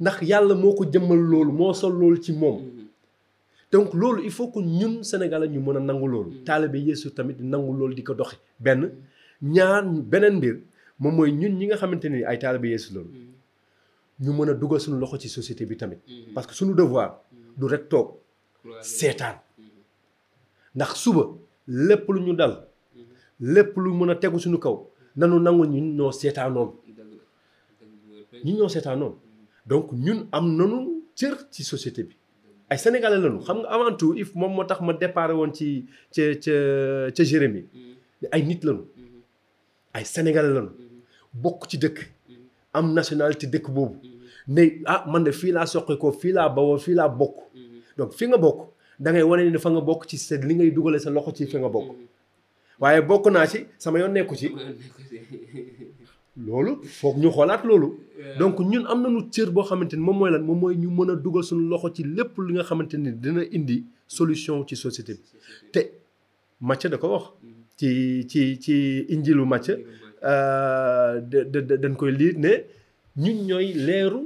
ndax 0.03 0.17
yàlla 0.31 0.53
moo 0.55 0.73
ko 0.77 0.83
jëmmal 0.91 1.19
loolu 1.31 1.51
moo 1.59 1.73
sol 1.73 1.93
loolu 1.99 2.17
ci 2.23 2.31
moom 2.33 2.57
mm-hmm. 2.59 2.87
donc 3.71 3.93
loolu 3.93 4.23
il 4.25 4.31
faut 4.31 4.49
que 4.51 4.59
ñun 4.59 5.01
Sénégalais 5.03 5.47
ñu 5.47 5.59
mën 5.61 5.77
a 5.77 5.79
nangu 5.79 6.07
loolu 6.13 6.29
mm-hmm. 6.31 6.43
taalibe 6.47 6.77
Yeesu 6.87 7.09
tamit 7.11 7.37
nangu 7.39 7.71
loolu 7.79 7.93
di 7.95 8.03
ko 8.03 8.13
doxe 8.13 8.37
benn 8.59 8.81
ñaar 9.41 9.83
beneen 10.11 10.35
mbir 10.39 10.55
moom 10.99 11.15
mooy 11.15 11.31
ñun 11.31 11.53
ñi 11.59 11.65
nga 11.67 11.77
xamante 11.77 12.07
ni 12.09 12.23
ay 12.25 12.37
taalibe 12.39 12.67
Yeesu 12.73 12.89
loolu 12.95 13.09
mm-hmm. 13.11 14.25
ñu 14.25 14.33
mën 14.37 14.49
a 14.49 14.53
dugal 14.53 14.79
suñu 14.81 14.97
loxo 14.99 15.17
ci 15.17 15.29
société 15.29 15.65
bi 15.65 15.77
tamit 15.77 15.99
parce 16.35 16.47
que 16.47 16.53
suñu 16.53 16.73
devoir 16.75 17.21
du 17.57 17.65
rek 17.65 17.87
toog 17.87 18.07
seetaan 18.81 19.37
ndax 20.75 20.93
suba 21.01 21.23
lépp 21.67 22.05
lu 22.09 22.19
ñu 22.25 22.33
dal 22.35 22.53
lépp 23.39 23.77
lu 23.77 23.89
mën 23.99 24.09
a 24.11 24.15
tegu 24.15 24.37
suñu 24.39 24.57
kaw 24.59 24.77
nanu 25.15 25.39
nangu 25.39 25.65
ñun 25.65 25.85
ñoo 25.97 26.11
seetaanoon 26.11 26.71
ñun 28.43 28.55
ñoo 28.57 28.69
seetaanoon 28.75 29.13
donc 29.65 29.91
ñun 29.93 30.27
am 30.31 30.45
nañu 30.57 30.79
cër 31.15 31.35
ci 31.51 31.63
société 31.63 32.03
bi 32.03 32.15
ay 32.69 32.77
sénégalais 32.77 33.19
lañu 33.23 33.39
xam 33.45 33.57
nga 33.59 33.69
avant 33.73 33.95
tout 33.95 34.13
if 34.15 34.35
moom 34.35 34.53
moo 34.55 34.63
tax 34.65 34.81
ma 34.81 34.93
déparé 34.93 35.33
woon 35.33 35.51
ci 35.53 35.85
ca 36.11 36.23
ca 36.43 36.53
ca 37.15 37.23
Jérémy 37.23 37.61
mm-hmm. 37.63 38.29
ay 38.33 38.43
nit 38.43 38.63
lañu 38.63 38.81
mm-hmm. 38.81 39.93
ay 39.93 40.05
sénégalais 40.05 40.53
lañu 40.53 40.69
mm-hmm. 40.69 41.33
bokk 41.43 41.67
ci 41.69 41.77
dëkk 41.77 41.97
am 42.73 42.93
nationalité 42.93 43.47
dëkk 43.47 43.69
boobu 43.71 43.95
ne 44.47 44.63
ah 44.85 45.05
man 45.07 45.23
de 45.23 45.31
fii 45.31 45.51
laa 45.51 45.65
soqe 45.65 45.97
ko 45.99 46.11
fii 46.11 46.33
laa 46.33 46.49
bawoo 46.49 46.77
fii 46.77 46.93
laa 46.95 47.09
bokk 47.09 47.37
donc 47.97 48.13
fi 48.17 48.27
nga 48.27 48.37
bokk 48.37 48.59
da 48.99 49.11
ngay 49.11 49.21
wane 49.29 49.43
ne 49.51 49.57
fa 49.57 49.69
nga 49.71 49.81
bokk 49.81 50.07
ci 50.07 50.17
sa 50.17 50.35
li 50.35 50.55
ngay 50.55 50.71
dugale 50.71 50.99
sa 50.99 51.09
loxo 51.09 51.31
ci 51.37 51.47
fi 51.47 51.57
nga 51.57 51.69
bokk 51.69 51.89
waaye 52.79 53.01
bokk 53.09 53.25
naa 53.31 53.47
ci 53.51 53.59
sama 53.77 53.99
yoon 53.99 54.11
nekku 54.13 54.35
ci 54.35 54.47
loolu 56.45 56.71
foog 56.97 57.15
ñu 57.21 57.29
xoolaat 57.35 57.61
loolu. 57.69 57.87
donc 58.39 58.57
ñun 58.71 58.83
am 58.91 58.99
nañu 59.03 59.19
cër 59.33 59.49
boo 59.55 59.63
xamante 59.69 59.95
ni 59.99 60.03
moom 60.07 60.17
mooy 60.19 60.31
lan 60.35 60.43
moom 60.47 60.59
mooy 60.61 60.75
ñu 60.81 60.89
mën 60.97 61.09
a 61.11 61.15
dugal 61.23 61.43
suñu 61.49 61.65
ci 61.95 62.01
lépp 62.17 62.33
li 62.45 62.51
nga 62.55 62.63
xamante 62.69 62.95
ni 63.03 63.11
dina 63.23 63.41
indi 63.57 63.77
solution 64.17 64.55
ci 64.67 64.75
société 64.83 65.13
te 65.73 65.81
Matthieu 66.67 66.89
da 66.93 66.97
ko 67.01 67.07
wax. 67.13 67.23
Mm-hmm. 67.25 67.63
ci 67.79 67.89
ci 68.29 68.39
ci 68.63 68.73
injilu 69.13 69.43
Matthieu 69.53 69.77
euh, 70.23 71.19
da 71.51 71.59
dañ 71.83 71.93
koy 71.99 72.11
lire 72.19 72.53
ñooy 73.23 73.69
leeru. 73.87 74.23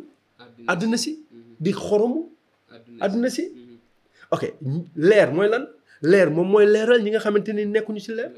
àdduna 0.72 0.98
si 1.04 1.12
mm-hmm. 1.14 1.54
di 1.64 1.72
xoromu. 1.82 2.22
àdduna 3.04 3.30
si 3.36 3.44
mm-hmm. 3.46 4.34
ok 4.34 4.44
leer 5.10 5.30
mooy 5.36 5.50
lan 5.54 5.66
leer 6.12 6.28
moom 6.36 6.48
mooy 6.52 6.66
leeral 6.74 7.02
ñi 7.04 7.10
nga 7.12 7.20
xamante 7.26 7.52
ni 7.58 7.64
nekkuñu 7.74 8.00
ci 8.08 8.12
leer. 8.20 8.32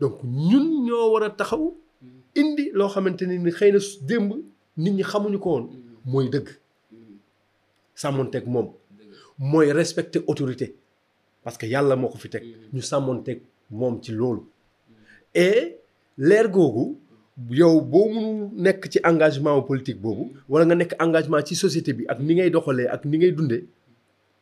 donc 0.00 0.18
ñun 0.24 0.64
ñoo 0.86 1.06
war 1.14 1.24
taxaw 1.40 1.64
indi 2.40 2.64
loo 2.78 2.88
xamante 2.94 3.22
ni 3.26 3.36
xëy 3.58 3.70
na 3.74 3.78
nit 4.82 4.92
ñi 4.96 5.02
xamuñu 5.10 5.38
ko 5.38 5.70
respecter 9.80 10.20
autorité 10.28 10.74
parce 11.42 11.56
que 11.60 11.66
yàlla 11.72 11.94
moo 12.00 12.10
fi 12.22 12.28
teg 12.34 12.44
ñu 12.74 12.82
sàmmonteeg 12.90 13.38
ci 14.02 14.10
et 15.46 15.60
leer 16.28 16.46
googu 16.50 16.84
yow 17.60 17.74
nekk 18.64 18.82
engagement 19.10 19.62
politique 19.70 20.00
boobu 20.04 20.24
wala 20.48 20.64
nga 20.66 20.74
nekk 20.80 20.92
engagement 21.04 21.40
ci 21.48 21.54
société 21.54 21.90
bi 21.92 22.04
ak 22.12 22.18
ni 22.20 22.34
ngay 22.34 22.50
doxalee 22.50 22.88
ak 22.94 23.02
ni 23.04 23.16
ngay 23.18 23.32
dundee 23.38 23.64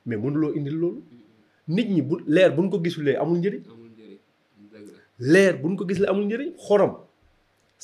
mais 0.07 0.17
mënuloo 0.17 0.53
indil 0.59 0.77
loolu 0.81 1.03
nit 1.69 1.89
ñi 1.91 2.03
bu 2.03 2.15
ko 2.71 3.77
leer 5.19 5.57
buñ 5.63 5.77
ko 5.77 5.85
gis 5.89 5.99
la 6.03 6.09
amul 6.11 6.27
njëriñ 6.27 6.51
xorom 6.65 6.93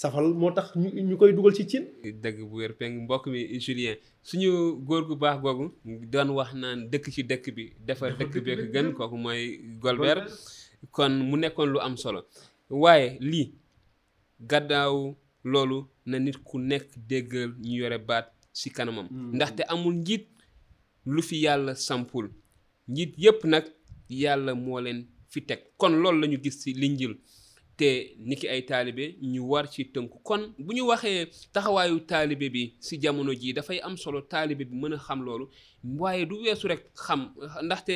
safal 0.01 0.27
moo 0.41 0.51
tax 0.57 0.67
ñu 1.09 1.17
koy 1.19 1.33
dugal 1.33 1.55
ci 1.57 1.65
cin 1.71 1.85
dëgg 2.23 2.39
bu 2.51 2.57
wér 2.59 2.73
peng 2.79 2.95
mbokk 3.07 3.27
mi 3.27 3.61
julien 3.61 3.97
suñu 4.23 4.53
góor 4.87 5.05
gu 5.07 5.15
baax 5.17 5.39
googu 5.43 5.65
doon 6.13 6.29
wax 6.37 6.51
naan 6.61 6.89
dëkk 6.91 7.07
ci 7.15 7.23
dëkk 7.23 7.47
bi 7.57 7.65
defar 7.87 8.11
dëkk 8.19 8.35
bi 8.45 8.51
ak 8.53 8.63
gën 8.73 8.89
kooku 8.97 9.17
mooy 9.17 9.59
golber 9.83 10.19
kon 10.91 11.11
mu 11.13 11.37
nekkoon 11.37 11.71
lu 11.73 11.79
am 11.79 11.97
solo 11.97 12.21
waaye 12.71 13.19
lii 13.21 13.53
gàddaaw 14.41 15.15
loolu 15.45 15.87
na 16.07 16.19
nit 16.19 16.39
ku 16.45 16.59
nekk 16.59 16.87
déggal 17.09 17.51
ñu 17.61 17.77
yore 17.85 17.99
baat 17.99 18.27
si 18.53 18.71
kanamam 18.71 19.07
mm. 19.11 19.35
ndaxte 19.37 19.63
amul 19.69 19.95
njiit 19.95 20.27
lu 21.07 21.23
fi 21.23 21.37
yàlla 21.47 21.75
sampul 21.75 22.29
njiit 22.89 23.15
yépp 23.19 23.45
nag 23.45 23.65
yàlla 24.09 24.55
moo 24.55 24.81
leen 24.81 25.07
fi 25.33 25.43
teg 25.49 25.61
kon 25.81 25.95
loolu 26.03 26.21
la 26.21 26.27
ñu 26.29 26.39
gis 26.43 26.57
ci 26.63 26.75
linjil 26.75 27.15
te 27.77 27.87
nit 28.29 28.37
ki 28.41 28.49
ay 28.49 28.63
taalibe 28.71 29.05
ñu 29.33 29.43
war 29.51 29.69
ci 29.71 29.83
tënku 29.95 30.19
kon 30.29 30.43
bu 30.59 30.75
ñu 30.75 30.83
waxee 30.91 31.27
taxawaayu 31.55 32.01
taalibe 32.11 32.47
bi 32.55 32.63
si 32.81 32.99
jamono 33.03 33.33
jii 33.33 33.55
dafay 33.57 33.79
am 33.81 33.97
solo 33.97 34.21
taalibe 34.33 34.65
bi 34.69 34.75
mën 34.83 34.95
a 34.95 34.99
xam 35.07 35.21
loolu 35.27 35.47
waaye 36.01 36.27
du 36.27 36.35
weesu 36.43 36.69
rek 36.69 36.83
xam 37.07 37.21
ndaxte 37.67 37.95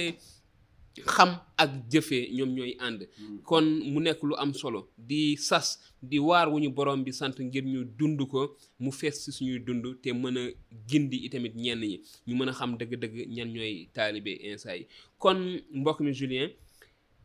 xam 1.16 1.30
ak 1.62 1.70
jëfee 1.90 2.24
ñoom 2.36 2.50
ñooy 2.56 2.74
ànd 2.86 3.00
mm. 3.08 3.38
kon 3.48 3.64
mu 3.92 4.00
nekk 4.00 4.22
lu 4.22 4.34
am 4.36 4.54
solo 4.54 4.80
di 4.98 5.36
sas 5.36 5.68
di 6.00 6.18
waar 6.18 6.48
wu 6.52 6.58
ñu 6.60 6.68
borom 6.70 7.02
bi 7.04 7.12
sant 7.12 7.36
ngir 7.46 7.64
ñu 7.66 7.80
dund 7.98 8.20
ko 8.32 8.56
mu 8.78 8.90
fees 8.92 9.16
si 9.24 9.30
suñuy 9.36 9.58
dund 9.66 9.84
te 10.00 10.12
mën 10.12 10.36
a 10.38 10.42
gindi 10.88 11.16
itamit 11.26 11.54
ñenn 11.56 11.82
yi 11.82 11.96
ñu 12.26 12.34
mën 12.38 12.48
a 12.48 12.52
xam 12.58 12.76
dëgg-dëgg 12.78 13.16
ñan 13.36 13.50
ñooy 13.54 13.88
taalibe 13.92 14.32
insa 14.52 14.76
yi 14.76 14.86
kon 15.18 15.38
mbokk 15.74 16.00
mi 16.00 16.12
Julien 16.14 16.50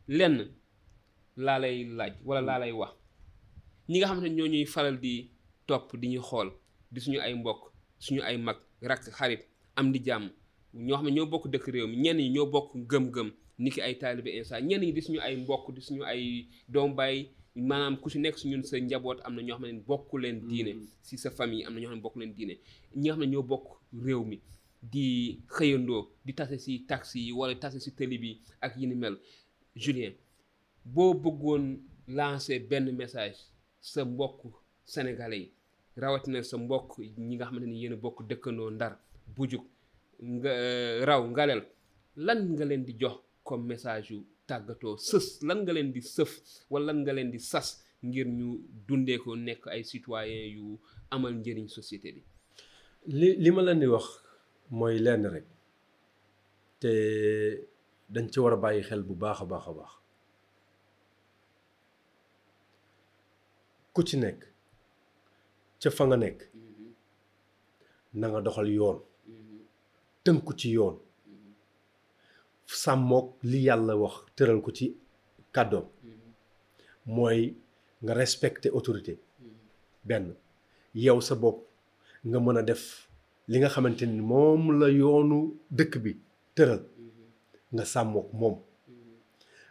lenn 0.08 0.48
laa 1.36 1.58
lay 1.58 1.84
laaj 1.84 2.12
wala 2.24 2.40
laa 2.40 2.58
lay 2.58 2.72
wax 2.72 2.90
ñi 3.90 3.98
nga 3.98 4.06
xamante 4.08 4.28
ne 4.30 4.34
ñoo 4.36 4.48
ñuy 4.52 4.66
faral 4.74 4.96
di 5.04 5.12
topp 5.68 5.86
di 6.00 6.06
ñu 6.12 6.20
xool 6.28 6.48
di 6.92 6.98
suñu 7.04 7.18
ay 7.26 7.34
mbokk 7.40 7.60
suñu 8.04 8.22
ay 8.28 8.36
mag 8.46 8.56
rakk 8.88 9.04
xarit 9.16 9.40
am 9.78 9.86
di 9.92 9.98
jàmm 10.06 10.26
ñoo 10.86 10.96
xam 10.98 11.06
ne 11.06 11.12
ñoo 11.16 11.26
bokk 11.32 11.44
dëkk 11.52 11.66
réew 11.72 11.86
mi 11.90 11.96
ñenn 12.02 12.16
ñi 12.20 12.26
ñoo 12.34 12.46
bokk 12.54 12.68
gëm-gëm 12.90 13.28
ni 13.62 13.70
ki 13.70 13.80
ay 13.80 13.94
taalibe 14.00 14.28
instant 14.36 14.62
ñenn 14.68 14.80
ñi 14.82 14.92
di 14.92 15.00
suñu 15.00 15.20
ay 15.26 15.34
mbokk 15.36 15.64
di 15.74 15.80
suñu 15.80 16.02
ay 16.12 16.22
doom 16.72 16.90
baay 16.96 17.16
maanaam 17.68 17.96
ku 18.00 18.08
si 18.10 18.18
nekk 18.18 18.38
su 18.38 18.48
ñun 18.48 18.62
sa 18.62 18.78
njaboot 18.80 19.18
am 19.26 19.34
na 19.36 19.42
ñoo 19.46 19.56
xam 19.58 19.66
ne 19.66 19.80
bokk 19.88 20.06
leen 20.22 20.48
diine 20.48 20.72
mm. 20.74 20.86
si 21.06 21.16
sa 21.18 21.30
famille 21.30 21.64
am 21.66 21.74
na 21.74 21.80
ñoo 21.80 22.12
leen 22.18 22.32
diine 22.36 22.54
ñi 22.96 23.08
nga 23.10 23.42
bokk 23.42 23.66
réew 24.04 24.24
mi 24.24 24.36
di 24.92 25.06
xëyandoo 25.56 26.02
di 26.24 26.32
tase 26.34 26.58
si 26.58 26.72
taxi 26.88 27.18
yi 27.26 27.32
wala 27.32 27.70
si 27.80 27.90
télé 27.96 28.18
bi 28.18 28.40
ak 28.60 28.76
yi 28.76 28.86
mel 28.86 29.16
Julien 29.76 30.12
boo 30.84 31.14
bëggoon 31.14 31.78
lancer 32.16 32.58
benn 32.66 32.90
message 32.96 33.36
sa 33.80 34.04
mbokk 34.04 34.40
sénégalais 34.84 35.38
yi 35.42 35.50
rawatina 36.00 36.40
sa 36.42 36.56
mbokk 36.58 36.90
ñi 37.24 37.34
nga 37.36 37.46
xamante 37.46 37.66
ni 37.68 37.80
yéen 37.82 37.94
a 37.94 37.96
bokk 38.02 38.18
dëkkandoo 38.28 38.70
ndar 38.74 38.92
bujuk 39.36 39.64
nga 40.32 40.50
euh, 40.64 40.96
raw 41.08 41.22
ngalel 41.32 41.60
lan 42.24 42.40
nga 42.54 42.64
leen 42.68 42.84
di 42.86 42.94
jox 43.00 43.16
comme 43.46 43.66
message 43.70 44.08
yu 44.12 44.18
tàggatoo 44.48 44.94
sës 45.08 45.26
lan 45.46 45.58
nga 45.62 45.72
leen 45.76 45.90
di 45.94 46.00
sëf 46.14 46.32
wala 46.72 46.86
lan 46.88 46.98
nga 47.02 47.12
leen 47.16 47.30
di 47.34 47.38
sas 47.50 47.68
ngir 48.06 48.26
ñu 48.38 48.48
dundee 48.88 49.18
ko 49.24 49.30
nekk 49.46 49.62
ay 49.72 49.82
citoyen 49.90 50.44
yu 50.56 50.64
amal 51.14 51.32
njëriñ 51.38 51.68
société 51.76 52.08
bi. 52.14 52.22
li 53.18 53.28
li 53.42 53.50
ma 53.54 53.62
leen 53.66 53.80
di 53.82 53.86
wax 53.94 54.06
mooy 54.76 54.96
lenn 55.06 55.24
rek 55.34 55.46
dañ 58.14 58.26
ci 58.32 58.38
war 58.42 58.52
a 58.54 58.56
bàyyi 58.62 58.82
xel 58.88 59.02
bu 59.08 59.14
baax 59.22 59.38
a 59.42 59.44
baax 59.50 59.64
a 59.70 59.72
baax 59.78 59.92
ku 63.94 64.00
ci 64.08 64.16
nekk 64.22 64.40
ca 65.80 65.88
fa 65.96 66.02
nga 66.08 66.16
nekk 66.24 66.40
nanga 68.20 68.38
doxal 68.44 68.68
yoon 68.78 68.98
ko 70.46 70.52
ci 70.60 70.68
yoon 70.76 70.96
sàmmook 72.82 73.26
li 73.50 73.58
yàlla 73.66 73.92
wax 74.02 74.14
tëral 74.36 74.60
ko 74.64 74.70
ci 74.78 74.86
kàddoom 75.54 75.86
mooy 77.14 77.40
nga 78.04 78.12
respecter 78.20 78.70
autorité 78.78 79.14
benn 80.08 80.26
yow 81.04 81.18
sa 81.28 81.34
bopp 81.42 81.58
nga 82.30 82.38
mën 82.44 82.60
a 82.60 82.62
def 82.70 82.82
li 83.50 83.56
nga 83.60 83.70
xamante 83.74 84.04
ni 84.06 84.20
moom 84.30 84.62
la 84.80 84.86
yoonu 85.00 85.38
dëkk 85.76 85.94
bi 86.04 86.12
tëral 86.56 86.82
nga 87.74 87.84
sàmmook 87.92 88.28
moom 88.40 88.56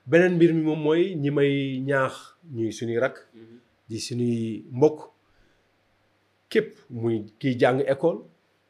beneen 0.09 0.33
mbir 0.35 0.51
mi 0.57 0.61
moom 0.69 0.81
mooy 0.85 1.03
ñi 1.21 1.29
may 1.37 1.51
ñaax 1.89 2.13
ñuy 2.55 2.71
suñuy 2.77 2.99
rak 3.03 3.15
di 3.89 3.97
suñuy 4.05 4.37
mbokk 4.77 4.99
képp 6.51 6.69
muy 7.01 7.15
kiy 7.39 7.53
jàng 7.61 7.79
école 7.93 8.19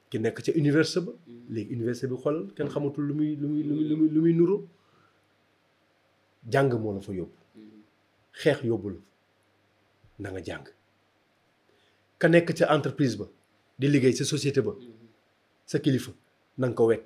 ki 0.09 0.17
nekk 0.23 0.37
ca 0.45 0.51
université 0.61 0.99
ba 1.05 1.11
léegi 1.53 1.73
université 1.77 2.05
bi 2.11 2.15
xoolal 2.21 2.45
kenn 2.55 2.69
xamatul 2.73 3.05
lu 3.07 3.13
muy 3.19 3.29
lu 3.41 3.47
muy 3.51 3.61
lu 3.67 3.73
muy 3.99 4.09
lu 4.13 4.19
muy 4.23 4.33
nuru 4.39 4.57
jàng 6.53 6.69
moo 6.83 6.93
la 6.95 7.01
fa 7.07 7.11
yóbbu 7.19 7.35
xeex 8.41 8.57
yóbbu 8.69 8.87
la 8.95 8.99
na 10.21 10.27
nga 10.31 10.41
jàng 10.47 10.65
ka 12.19 12.25
nekk 12.27 12.47
ca 12.57 12.65
entreprise 12.75 13.15
ba 13.21 13.25
di 13.79 13.85
liggéey 13.93 14.15
sa 14.17 14.25
société 14.33 14.59
ba 14.67 14.73
sa 15.69 15.77
kilifa 15.83 16.11
na 16.59 16.65
nga 16.67 16.77
ko 16.77 16.83
wekk 16.91 17.05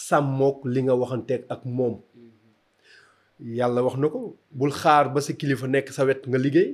sàmmook 0.00 0.64
li 0.72 0.80
nga 0.86 0.94
waxanteeg 1.00 1.42
ak 1.54 1.60
moom 1.76 1.94
yàlla 3.58 3.80
wax 3.84 3.96
na 4.00 4.06
ko 4.14 4.20
bul 4.58 4.72
xaar 4.80 5.04
ba 5.14 5.20
sa 5.26 5.32
kilifa 5.40 5.66
nekk 5.74 5.86
sa 5.96 6.02
wet 6.08 6.20
nga 6.30 6.38
liggéey 6.44 6.68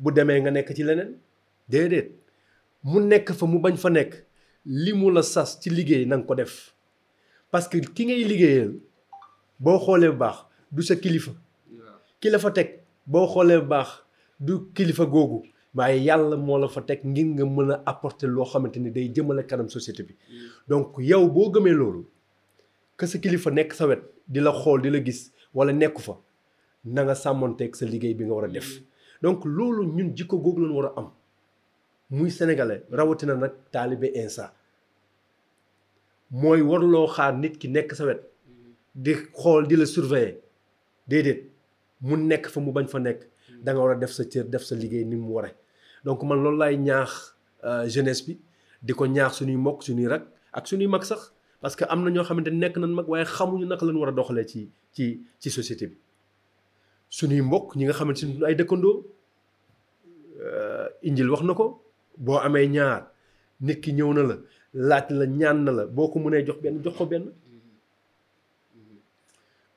bu 0.00 0.08
demee 0.16 0.40
nga 0.42 0.50
nekk 0.56 0.68
ci 0.76 0.82
leneen 0.88 1.12
déedéet 1.70 2.08
mu 2.90 2.98
nekk 3.10 3.26
fa 3.38 3.44
mu 3.50 3.58
bañ 3.64 3.76
fa 3.82 3.88
nekk 3.96 4.12
li 4.82 4.92
mu 5.00 5.06
la 5.16 5.22
sas 5.32 5.50
ci 5.60 5.68
liggéey 5.78 6.02
na 6.08 6.14
nga 6.16 6.26
ko 6.28 6.34
def 6.40 6.54
parce 7.50 7.66
que 7.70 7.78
ki 7.94 8.02
ngay 8.06 8.22
liggéeyal 8.30 8.72
boo 9.64 9.78
xoolee 9.84 10.10
baax 10.20 10.36
du 10.74 10.82
sa 10.88 10.94
kilifa 11.02 11.32
ki 12.20 12.28
la 12.32 12.38
fa 12.44 12.50
teg 12.56 12.68
boo 13.12 13.26
xoolee 13.32 13.62
baax 13.70 13.88
du 14.46 14.52
kilifa 14.74 15.04
googu 15.14 15.38
waaye 15.76 15.98
yàlla 16.08 16.36
moo 16.46 16.58
la 16.62 16.66
fa 16.74 16.80
teg 16.88 17.00
ngir 17.12 17.26
nga 17.36 17.44
mën 17.54 17.70
a 17.74 17.76
apporter 17.90 18.28
loo 18.34 18.44
xamante 18.50 18.78
ni 18.80 18.90
day 18.94 19.06
jëmale 19.14 19.42
kanam 19.50 19.68
société 19.76 20.02
bi 20.08 20.14
mm. 20.14 20.50
donc 20.70 20.88
yow 21.10 21.24
boo 21.34 21.48
gëmee 21.54 21.72
loolu 21.80 22.02
que 22.98 23.06
sa 23.10 23.16
kilifa 23.22 23.50
nekk 23.56 23.70
sa 23.78 23.84
wet 23.90 24.02
di 24.32 24.40
la 24.46 24.52
xool 24.60 24.78
di 24.84 24.88
la 24.94 25.00
gis 25.06 25.20
wala 25.56 25.72
nekku 25.72 26.00
fa 26.06 26.14
na 26.94 27.00
nga 27.06 27.14
sàmmonteeg 27.22 27.72
sa 27.78 27.84
liggéey 27.92 28.14
bi 28.18 28.24
nga 28.28 28.34
war 28.36 28.46
a 28.48 28.50
def 28.56 28.68
donc 29.22 29.40
loolu 29.56 29.82
ñun 29.96 30.10
jikko 30.16 30.36
googu 30.44 30.60
lañu 30.62 30.76
war 30.78 30.88
a 30.90 30.92
am 31.00 31.08
muy 32.16 32.30
sénégalais 32.38 32.82
rawatina 32.98 33.34
nag 33.42 33.54
taalibe 33.72 34.08
insa 34.22 34.44
mooy 36.40 36.60
warloo 36.70 37.06
xaar 37.16 37.32
nit 37.42 37.54
ki 37.60 37.68
nekk 37.76 37.90
sa 37.98 38.02
wet 38.08 38.20
di 39.04 39.12
xool 39.38 39.62
di 39.70 39.74
la 39.80 39.86
surveiller 39.94 40.34
déedéet 41.08 41.40
mu 42.06 42.14
nekk 42.30 42.44
fa 42.52 42.58
mu 42.64 42.70
bañ 42.76 42.86
fa 42.92 42.98
nekk 43.06 43.20
da 43.64 43.68
nga 43.72 43.80
war 43.82 43.92
a 43.94 44.00
def 44.02 44.12
sa 44.18 44.22
cër 44.32 44.44
def 44.52 44.62
sa 44.68 44.74
liggéey 44.82 45.04
ni 45.10 45.16
mu 45.22 45.28
waree 45.36 45.54
donc 46.04 46.20
man 46.28 46.38
loolu 46.44 46.56
laay 46.62 46.76
ñaax 46.88 47.12
euh, 47.68 47.84
jeunesse 47.94 48.22
bi 48.26 48.34
di 48.86 48.92
ko 48.98 49.04
ñaax 49.16 49.32
suñuy 49.38 49.56
mbokk 49.62 49.78
suñuy 49.86 50.08
rak 50.12 50.24
ak 50.56 50.64
suñuy 50.68 50.86
mag 50.94 51.04
sax 51.10 51.22
parce 51.60 51.76
que 51.76 51.84
am 51.92 52.00
na 52.04 52.10
ñoo 52.14 52.24
xamante 52.28 52.50
nekk 52.52 52.76
nañ 52.82 52.90
mag 52.98 53.08
waaye 53.12 53.24
xamuñu 53.36 53.66
naka 53.70 53.84
lañ 53.88 53.96
war 54.00 54.10
a 54.10 54.14
doxalee 54.18 54.44
ci 54.50 54.58
ci 54.94 55.04
ci 55.40 55.48
société 55.56 55.84
bi 55.90 55.96
suñuy 57.16 57.40
mbokk 57.48 57.76
ñi 57.76 57.84
nga 57.86 57.94
xamante 57.98 58.22
ne 58.26 58.44
ay 58.48 58.54
dëkkandoo 58.60 58.96
euh, 60.46 60.88
injil 61.08 61.28
wax 61.32 61.42
na 61.46 61.52
ko 61.58 61.64
boo 62.24 62.38
amee 62.46 62.66
ñaar 62.74 63.02
nit 63.64 63.78
ki 63.82 63.90
ñëw 63.98 64.10
na 64.16 64.22
la 64.30 64.36
laaj 64.88 65.06
la 65.18 65.24
ñaan 65.38 65.58
na 65.66 65.70
la 65.78 65.82
boo 65.94 66.08
ko 66.12 66.18
mënee 66.24 66.44
jox 66.46 66.58
benn 66.62 66.76
jox 66.84 66.94
ko 66.98 67.06
benn 67.12 67.24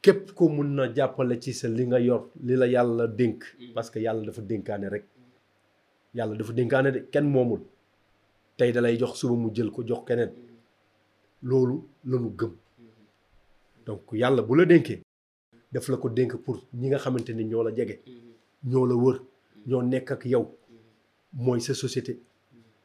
képp 0.04 0.34
ko 0.38 0.44
mun 0.56 0.70
na 0.78 0.84
jàppale 0.96 1.36
ci 1.44 1.52
sa 1.60 1.68
li 1.78 1.84
nga 1.88 2.00
yor 2.08 2.24
li 2.48 2.56
la 2.62 2.66
yàlla 2.74 3.06
dénk 3.20 3.42
parce 3.76 3.90
que 3.92 4.00
yàlla 4.06 4.26
dafa 4.28 4.42
dénkaane 4.50 4.88
rek 4.94 5.06
yàlla 6.18 6.36
dafa 6.40 6.54
dénkaane 6.58 6.90
de 6.96 7.00
kenn 7.14 7.26
moomul 7.34 7.62
tey 8.58 8.72
dalay 8.76 8.96
jox 9.00 9.14
suba 9.20 9.36
mu 9.42 9.48
jël 9.56 9.70
ko 9.76 9.82
jox 9.90 10.02
keneen 10.08 10.32
loolu 11.44 11.76
lañu 12.06 12.30
gëm 12.40 12.52
donc 13.86 14.02
yàlla 14.12 14.42
bu 14.42 14.56
la 14.58 14.66
dénkee 14.66 15.00
daf 15.72 15.88
la 15.90 15.98
ko 15.98 16.10
dénk 16.10 16.36
pour 16.44 16.58
ñi 16.74 16.88
nga 16.90 16.98
xamante 17.00 17.30
ni 17.32 17.44
ñoo 17.46 17.64
la 17.64 17.74
jege 17.76 17.96
ñoo 18.64 18.86
la 18.86 18.96
wër 18.96 19.18
ñoo 19.68 19.82
nekk 19.84 20.12
ak 20.12 20.26
yow 20.26 20.46
mooy 21.34 21.60
sa 21.62 21.74
société 21.74 22.14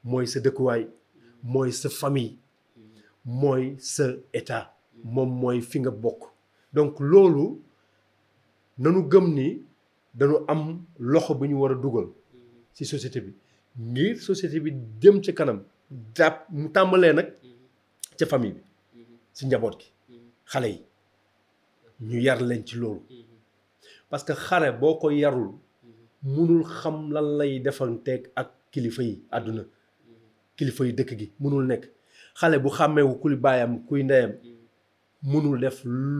mooy 0.04 0.26
sa 0.26 0.38
dëkkuwaay 0.40 0.82
mooy 1.42 1.72
sa 1.72 1.88
famille 1.90 2.36
mooy 3.24 3.74
sa 3.78 4.04
état 4.32 4.64
moom 5.04 5.30
mooy 5.40 5.60
fi 5.60 5.80
nga 5.80 5.90
bokk 5.90 6.20
donc 6.72 7.00
loolu 7.00 7.44
nanu 8.78 9.00
gëm 9.12 9.26
ni 9.36 9.62
dañu 10.14 10.36
am 10.48 10.78
loxo 10.98 11.34
bu 11.34 11.46
ñu 11.46 11.56
war 11.60 11.72
a 11.72 11.74
dugal 11.82 12.06
ci 12.74 12.84
société 12.84 13.20
bi 13.20 13.32
ngir 13.92 14.16
société 14.28 14.60
bi 14.60 14.70
dem 15.00 15.20
ci 15.22 15.32
kanam 15.34 15.60
jàpp 16.16 16.36
mu 16.50 16.68
tàmbalee 16.68 17.12
nag 17.14 17.28
ca 18.18 18.26
famille 18.32 18.60
bi 18.92 19.00
si 19.36 19.42
njaboot 19.48 19.74
gi 19.80 19.88
xale 20.50 20.68
yi 20.74 20.78
ñu 22.08 22.16
yar 22.26 22.38
leen 22.48 22.62
ci 22.68 22.74
loolu 22.80 23.00
parce 24.10 24.24
que 24.26 24.32
xare 24.46 24.68
boo 24.80 24.94
ko 25.00 25.06
yarul 25.22 25.50
munul 26.34 26.64
xam 26.78 26.96
lan 27.14 27.26
lay 27.38 27.52
defanteeg 27.66 28.22
ak 28.40 28.48
kilifa 28.72 29.02
yi 29.08 29.14
àdduna 29.36 29.62
kilifa 30.56 30.82
yi 30.86 30.92
dëkk 30.98 31.10
gi 31.20 31.26
munul 31.42 31.64
nekk 31.70 31.84
xale 32.38 32.56
bu 32.62 32.68
xàmmeewu 32.76 33.14
kuy 33.22 33.34
baayam 33.44 33.72
kuy 33.86 34.00
ndeyam 34.06 34.32
munul 35.30 35.58
def 35.64 35.76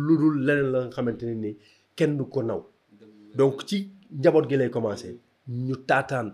lu 0.07 0.13
dul 0.21 0.37
leneen 0.47 0.69
la 0.73 0.79
nga 0.83 0.91
xamante 0.95 1.23
ne 1.29 1.35
ni 1.45 1.51
kenn 1.97 2.13
du 2.19 2.25
ko 2.33 2.41
naw 2.49 2.61
donc 3.39 3.57
ci 3.69 3.77
njaboot 4.19 4.45
gi 4.51 4.57
lay 4.61 4.71
commencé 4.75 5.09
ñu 5.67 5.75
taataan 5.89 6.27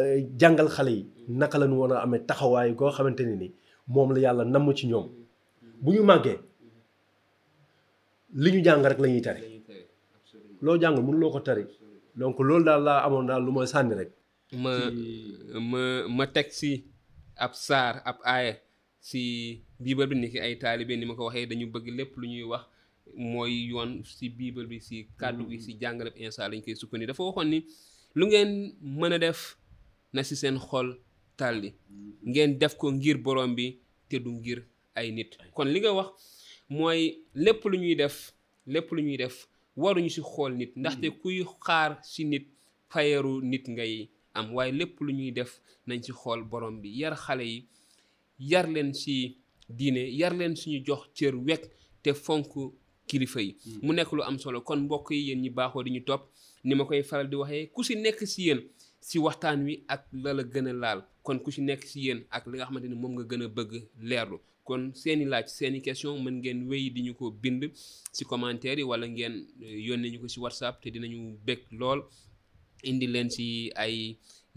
euh, 0.00 0.16
jàngal 0.40 0.68
xale 0.74 0.92
yi 0.98 1.02
naka 1.40 1.56
la 1.58 1.66
ñu 1.70 1.78
a 1.94 1.96
amee 2.04 2.22
taxawaay 2.28 2.70
goo 2.78 2.90
xamante 2.96 3.22
ne 3.28 3.34
ni 3.42 3.48
moom 3.88 4.12
la 4.14 4.20
yàlla 4.20 4.44
namm 4.44 4.68
ci 4.76 4.86
ñoom 4.86 5.06
bu 5.82 5.90
ñu 5.94 6.02
màggee 6.10 6.36
li 8.42 8.50
ñu 8.54 8.60
jàng 8.66 8.84
rek 8.90 8.98
la 9.02 9.08
ñuy 9.08 9.22
tari 9.26 9.42
loo 10.64 10.76
jàng 10.82 10.96
mënuloo 11.06 11.32
ko 11.32 11.40
tari 11.40 11.62
donc 12.20 12.38
loolu 12.48 12.64
daal 12.64 12.82
laa 12.88 13.00
amoon 13.06 13.26
daal 13.28 13.42
lu 13.46 13.52
ma 13.52 13.66
sànni 13.72 13.94
rek. 14.00 14.10
ma 14.62 14.72
ma 15.70 15.82
ma 16.16 16.24
teg 16.34 16.48
si 16.58 16.70
ab 17.44 17.52
saar 17.66 17.94
ab 18.10 18.18
aaya 18.24 18.52
si 19.08 19.20
biibal 19.82 20.08
bi 20.10 20.14
ni 20.20 20.28
ki 20.32 20.38
ay 20.46 20.54
taalibe 20.62 20.92
ni 20.96 21.06
ma 21.06 21.14
ko 21.16 21.22
waxee 21.28 21.48
dañu 21.50 21.66
bëgg 21.74 21.86
lépp 21.98 22.12
lu 22.20 22.26
ñuy 22.32 22.46
wax 22.52 22.64
mooy 23.32 23.52
yoon 23.70 23.90
si 24.04 24.26
biibal 24.28 24.66
bi 24.72 24.78
si 24.86 24.96
kàddu 25.20 25.44
gi 25.50 25.58
si 25.64 25.70
jàngaleb 25.80 26.14
insa 26.16 26.48
lañ 26.50 26.60
koy 26.64 26.76
sukkandi 26.80 27.06
dafa 27.08 27.22
waxoon 27.28 27.48
ni 27.52 27.58
lu 28.18 28.24
ngeen 28.26 28.50
mën 28.98 29.12
a 29.16 29.18
def 29.24 29.40
na 30.14 30.20
si 30.22 30.36
seen 30.36 30.58
xol. 30.68 30.88
tàlli 31.38 31.72
ngeen 32.26 32.58
def 32.58 32.76
ko 32.76 32.92
ngir 32.92 33.18
borom 33.24 33.52
bi 33.56 33.66
te 34.08 34.16
du 34.18 34.30
ngir 34.32 34.58
ay 34.94 35.10
nit 35.12 35.30
kon 35.54 35.64
li 35.72 35.78
nga 35.80 35.92
wax 35.98 36.08
mooy 36.68 37.00
lépp 37.44 37.64
lu 37.70 37.76
ñuy 37.82 37.94
def 37.96 38.16
lépp 38.72 38.88
lu 38.94 39.00
ñuy 39.02 39.16
def 39.16 39.36
waruñu 39.80 40.10
ci 40.10 40.20
xool 40.20 40.52
nit 40.56 40.72
ndaxte 40.76 41.06
hmm. 41.08 41.18
kuy 41.20 41.34
xaar 41.66 41.90
ci 42.12 42.24
nit 42.24 42.44
fayeeru 42.92 43.40
nit 43.42 43.64
ngay 43.68 44.08
am 44.34 44.46
waaye 44.54 44.72
lépp 44.72 45.00
lu 45.00 45.12
ñuy 45.12 45.30
def 45.32 45.52
nañ 45.86 46.00
ci 46.04 46.12
xool 46.12 46.40
borom 46.50 46.80
bi 46.82 46.88
yar 47.00 47.14
xale 47.24 47.44
yi 47.52 47.64
yar 48.50 48.66
leen 48.74 48.92
ci 48.94 49.36
diine 49.68 50.02
yar 50.20 50.32
leen 50.36 50.56
suñu 50.56 50.80
jox 50.86 51.00
cër 51.16 51.34
wekk 51.46 51.62
te 52.02 52.10
fonk 52.14 52.46
kilifa 53.06 53.40
yi 53.40 53.52
hmm. 53.52 53.78
mu 53.82 53.92
nekk 53.92 54.12
lu 54.12 54.22
am 54.22 54.38
solo 54.38 54.60
kon 54.60 54.76
mbokk 54.84 55.10
yi 55.10 55.28
yéen 55.28 55.40
ñi 55.42 55.50
baaxoo 55.50 55.82
di 55.84 55.90
ñu 55.90 56.00
topp 56.06 56.22
ni 56.64 56.74
ma 56.74 56.84
koy 56.84 57.02
faral 57.02 57.28
di 57.30 57.36
waxee 57.36 57.66
ku 57.74 57.84
si 57.84 57.94
nekk 57.96 58.26
si 58.26 58.42
yéen 58.46 58.60
si 59.00 59.16
waxtaan 59.18 59.58
wi 59.66 59.74
ak 59.94 60.02
la 60.22 60.30
la 60.38 60.42
gën 60.52 60.66
a 60.68 60.72
laal 60.82 61.00
kon 61.26 61.38
ku 61.42 61.48
ci 61.54 61.60
nekk 61.68 61.82
ci 61.90 61.98
yéen 62.06 62.20
ak 62.36 62.44
li 62.48 62.54
nga 62.58 62.66
xamante 62.68 62.86
ni 62.90 62.94
moom 63.00 63.12
nga 63.14 63.24
gën 63.30 63.42
a 63.46 63.48
bëgg 63.56 63.70
leerlu 64.10 64.36
kon 64.68 64.82
seeni 65.00 65.24
laaj 65.32 65.46
seeni 65.56 65.78
question 65.84 66.14
mën 66.24 66.36
ngeen 66.40 66.58
wéy 66.70 66.84
di 66.94 67.00
ñu 67.06 67.12
ko 67.20 67.24
bind 67.42 67.62
si 68.16 68.22
commentaire 68.30 68.78
yi 68.80 68.88
wala 68.92 69.06
ngeen 69.14 69.34
eh, 69.66 69.78
yónnee 69.86 70.10
ñu 70.12 70.18
ko 70.22 70.28
si 70.34 70.38
whatsapp 70.44 70.74
te 70.82 70.88
dinañu 70.94 71.20
bëgg 71.46 71.60
lool 71.80 72.00
indi 72.90 73.06
leen 73.14 73.28
si 73.36 73.46
ay 73.82 73.94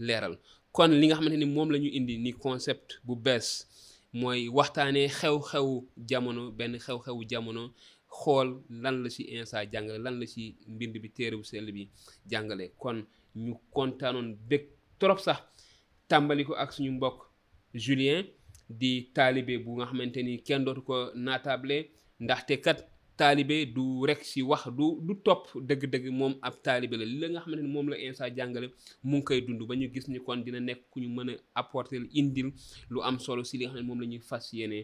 leeral 0.06 0.34
kon 0.76 0.90
li 1.00 1.04
nga 1.06 1.16
xamante 1.18 1.36
ni 1.42 1.46
moom 1.56 1.68
lañu 1.74 1.88
ñu 1.88 1.90
indi 1.98 2.14
ni 2.24 2.30
concept 2.44 2.88
bu 3.06 3.14
bees 3.24 3.46
mooy 4.20 4.40
waxtaanee 4.58 5.08
xew-xewu 5.18 5.74
jamono 6.08 6.42
benn 6.58 6.74
xew-xewu 6.86 7.20
jamono 7.30 7.62
xool 8.20 8.48
lan 8.82 8.96
la 9.02 9.08
ci 9.14 9.22
Insa 9.36 9.58
jàngale 9.72 9.98
lan 10.04 10.14
la 10.20 10.26
ci 10.32 10.42
mbind 10.74 10.94
bi 11.02 11.08
téere 11.16 11.34
bu 11.40 11.44
sell 11.50 11.66
bi 11.76 11.82
jàngale 12.30 12.64
kon 12.82 12.98
ñu 13.36 13.52
kontaanoon 13.74 14.28
bég 14.48 14.62
trop 14.98 15.18
sax 15.26 15.38
tàmbali 16.10 16.42
ko 16.48 16.52
ak 16.62 16.72
suñu 16.74 16.92
mbokk 16.94 17.18
Julien 17.84 18.20
di 18.80 18.90
taalibe 19.16 19.54
bu 19.64 19.70
nga 19.76 19.86
xamante 19.90 20.20
ni 20.22 20.32
kenn 20.46 20.64
dootu 20.64 20.82
ko 20.88 20.94
naatable 21.24 21.76
ndaxte 22.24 22.54
kat 22.64 22.78
taalibe 23.18 23.56
du 23.74 23.82
rekk 24.08 24.22
si 24.30 24.40
wax 24.50 24.62
du 24.78 24.84
du 25.06 25.12
topp 25.26 25.42
dëgg-dëgg 25.68 26.04
moom 26.18 26.34
ab 26.46 26.54
taalibe 26.64 26.94
la 27.00 27.04
li 27.10 27.16
la 27.22 27.26
nga 27.28 27.40
xamante 27.42 27.62
ni 27.64 27.70
moom 27.76 27.86
la 27.92 27.96
Insa 28.06 28.24
jàngale 28.36 28.66
mu 29.08 29.16
ngi 29.16 29.24
koy 29.26 29.40
dund 29.46 29.60
ba 29.68 29.74
ñu 29.80 29.86
gis 29.94 30.06
ni 30.12 30.18
kon 30.26 30.38
dina 30.44 30.60
nekk 30.68 30.80
ku 30.90 30.96
ñu 31.02 31.08
mën 31.16 31.28
a 31.32 31.36
apporter 31.60 32.02
indil 32.20 32.48
lu 32.92 32.98
am 33.08 33.16
solo 33.24 33.42
si 33.48 33.54
li 33.58 33.64
nga 33.64 33.74
xam 33.76 33.86
moom 33.88 34.00
la 34.02 34.06
ñuy 34.10 34.22
fas 34.28 34.44
yéene 34.58 34.78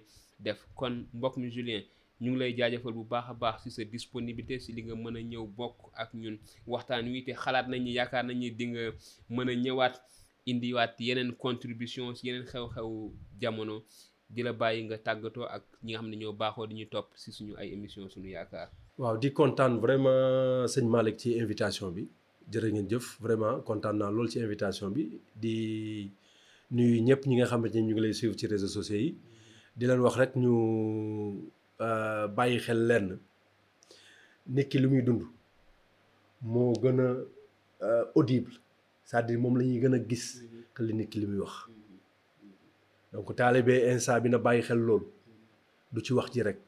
def 0.45 0.59
kon 0.79 0.95
mbokk 1.17 1.35
mi 1.41 1.49
Julien 1.57 1.83
ñu 2.21 2.29
ngi 2.33 2.39
lay 2.41 2.53
jaajëfal 2.59 2.93
bu 2.97 3.05
baax 3.13 3.25
a 3.31 3.35
baax 3.43 3.57
si 3.63 3.71
sa 3.77 3.83
disponibilité 3.95 4.55
si 4.65 4.71
li 4.77 4.83
nga 4.85 4.95
mën 5.03 5.17
a 5.19 5.23
ñëw 5.31 5.45
bokk 5.59 5.77
ak 6.03 6.11
ñun 6.21 6.37
waxtaan 6.73 7.07
wi 7.13 7.21
te 7.27 7.33
xalaat 7.43 7.67
nañu 7.73 7.91
yaakaar 7.99 8.25
nañu 8.29 8.47
di 8.59 8.65
nga 8.73 8.83
mën 9.35 9.49
a 9.53 9.55
ñëwaat 9.65 9.95
indiwaat 10.51 10.93
yeneen 11.07 11.31
contribution 11.45 12.09
si 12.17 12.23
yeneen 12.27 12.47
xew 12.53 12.65
xew 12.75 12.89
jamono 13.41 13.77
di 14.35 14.41
la 14.47 14.53
bàyyi 14.61 14.81
nga 14.87 14.97
tàggatoo 15.07 15.47
ak 15.57 15.65
ñi 15.85 15.91
nga 15.93 15.99
xam 16.01 16.09
ne 16.11 16.27
baaxoo 16.41 16.67
di 16.71 16.75
ñu 16.81 16.87
topp 16.95 17.09
si 17.23 17.31
suñu 17.37 17.55
ay 17.61 17.69
émission 17.77 18.05
suñu 18.15 18.29
yaakaar. 18.37 18.69
waaw 19.03 19.17
di 19.23 19.29
kontaan 19.39 19.73
vraiment 19.85 20.23
sëñ 20.73 20.85
Malick 20.95 21.17
ci 21.23 21.29
invitation 21.43 21.89
bi 21.97 22.03
jërë 22.53 22.69
ngeen 22.75 22.89
jëf 22.93 23.07
vraiment 23.25 23.55
kontaan 23.69 23.97
naa 24.01 24.11
lool 24.15 24.29
ci 24.33 24.37
invitation 24.47 24.89
bi 24.97 25.03
di 25.43 25.55
nuyu 26.75 26.97
ñëpp 27.07 27.23
ñi 27.29 27.35
nga 27.39 27.47
xamante 27.51 27.77
ni 27.79 27.87
ñu 27.89 27.93
ngi 27.95 28.03
lay 28.05 28.15
suivre 28.19 28.37
ci 28.41 28.47
réseaux 28.55 28.73
sociaux 28.79 29.01
yi 29.05 29.11
di 29.79 29.85
leen 29.89 30.01
wax 30.05 30.15
rek 30.21 30.33
ñu. 30.43 30.53
Euh, 31.87 32.27
bàyyi 32.37 32.59
xel 32.65 32.79
lenn 32.89 33.09
nit 34.55 34.67
ki 34.71 34.79
lu 34.83 34.87
muy 34.93 35.03
dund 35.07 35.23
moo 36.53 36.73
gën 36.83 36.99
a 37.01 37.09
euh, 37.87 38.05
audible 38.19 38.55
cest 39.09 39.31
à 39.31 39.37
moom 39.43 39.55
la 39.59 39.63
ñuy 39.65 39.79
gën 39.83 39.95
a 39.95 39.99
gis 40.09 40.27
que 40.75 40.83
li 40.87 40.93
nit 40.99 41.09
ki 41.11 41.19
li 41.21 41.27
muy 41.31 41.39
wax 41.45 41.57
donc 43.13 43.29
taalibe 43.37 43.75
instant 43.93 44.21
bi 44.23 44.29
na 44.31 44.39
bàyyi 44.47 44.63
xel 44.69 44.79
loolu 44.87 45.07
du 45.93 46.01
ci 46.05 46.13
wax 46.17 46.29
ji 46.33 46.41
rek 46.49 46.59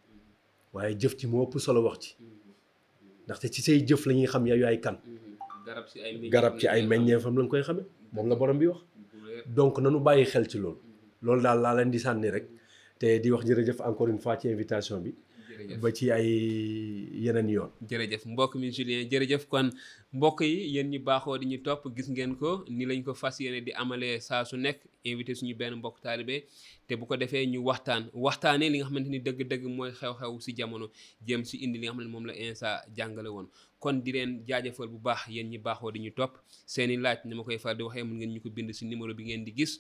waaye 0.75 0.93
jëf 1.01 1.15
ci 1.19 1.27
moo 1.31 1.43
ëpp 1.47 1.55
solo 1.65 1.81
wax 1.87 1.99
ci 2.03 2.11
ndaxte 3.25 3.47
ci 3.55 3.61
say 3.67 3.79
jëf 3.89 4.03
la 4.07 4.13
ñuy 4.17 4.27
xam 4.33 4.45
yow 4.51 4.57
yaay 4.63 4.79
kan. 4.85 4.97
garab 6.35 6.55
ci 6.61 6.67
ay 6.73 6.83
meññeefam 6.91 7.35
lañ 7.39 7.49
koy 7.51 7.63
xame 7.69 7.83
moom 8.13 8.27
la 8.31 8.35
borom 8.41 8.59
bi 8.61 8.67
wax 8.73 8.83
donc 9.57 9.75
nanu 9.83 9.99
bàyyi 10.07 10.25
xel 10.33 10.47
ci 10.51 10.57
loolu 10.65 10.79
loolu 11.25 11.43
daal 11.45 11.59
laa 11.65 11.75
leen 11.77 11.91
di 11.95 11.99
sànni 12.07 12.31
rek. 12.37 12.47
te 13.01 13.09
di 13.25 13.31
wax 13.35 13.43
jërëjëf 13.49 13.81
encore 13.89 14.09
une 14.13 14.19
fois 14.25 14.37
ci 14.41 14.49
invitation 14.55 15.01
bi. 15.05 15.13
ba 15.83 15.91
ci 15.93 16.05
ay 16.17 16.29
yeneen 17.25 17.49
yoon. 17.55 17.71
jërëjëf 17.91 18.23
mbokk 18.33 18.55
mi 18.61 18.71
Julien 18.73 19.03
jërëjëf 19.13 19.43
kon 19.53 19.69
mbokk 20.17 20.41
yi 20.47 20.55
yéen 20.75 20.89
ñu 20.93 20.99
baaxoo 21.07 21.35
di 21.39 21.47
ñu 21.51 21.59
topp 21.65 21.83
gis 21.97 22.09
ngeen 22.15 22.35
ko 22.41 22.51
ni 22.77 22.85
lañ 22.87 23.03
ko 23.05 23.13
fas 23.15 23.37
yéene 23.43 23.61
di 23.65 23.73
amalee 23.83 24.21
saa 24.21 24.45
su 24.45 24.57
nekk 24.57 24.81
invité 25.05 25.35
suñu 25.35 25.55
benn 25.57 25.75
mbokk 25.81 26.01
taalibe 26.05 26.37
te 26.87 26.95
bu 26.97 27.07
ko 27.07 27.17
defee 27.17 27.47
ñu 27.47 27.61
waxtaan 27.69 28.03
waxtaanee 28.25 28.71
li 28.71 28.79
nga 28.79 28.87
xamante 28.89 29.09
ni 29.11 29.19
dëgg-dëgg 29.21 29.65
mooy 29.77 29.91
xew-xew 30.01 30.35
si 30.45 30.53
jamono 30.59 30.87
jëm 31.29 31.41
si 31.49 31.57
indi 31.65 31.79
li 31.79 31.87
nga 31.87 31.93
xam 31.95 32.05
ne 32.05 32.11
moom 32.13 32.27
la 32.29 32.35
Insa 32.47 32.69
jàngale 32.97 33.29
woon. 33.35 33.47
kon 33.81 34.05
di 34.05 34.13
len 34.13 34.45
jaajëfal 34.45 34.93
bu 34.93 35.01
baax 35.01 35.33
yen 35.33 35.49
ñi 35.49 35.59
baaxo 35.59 35.89
di 35.91 35.99
ñu 36.05 36.13
top 36.13 36.37
seeni 36.69 37.01
laaj 37.01 37.25
ni 37.25 37.33
ma 37.35 37.43
koy 37.43 37.57
fal 37.59 37.73
di 37.77 37.83
waxe 37.83 38.05
mën 38.05 38.17
ngeen 38.21 38.31
ñu 38.37 38.41
ko 38.45 38.51
bind 38.53 38.71
ci 38.77 38.85
numéro 38.85 39.15
bi 39.17 39.25
ngeen 39.33 39.43
di 39.45 39.53
gis 39.57 39.73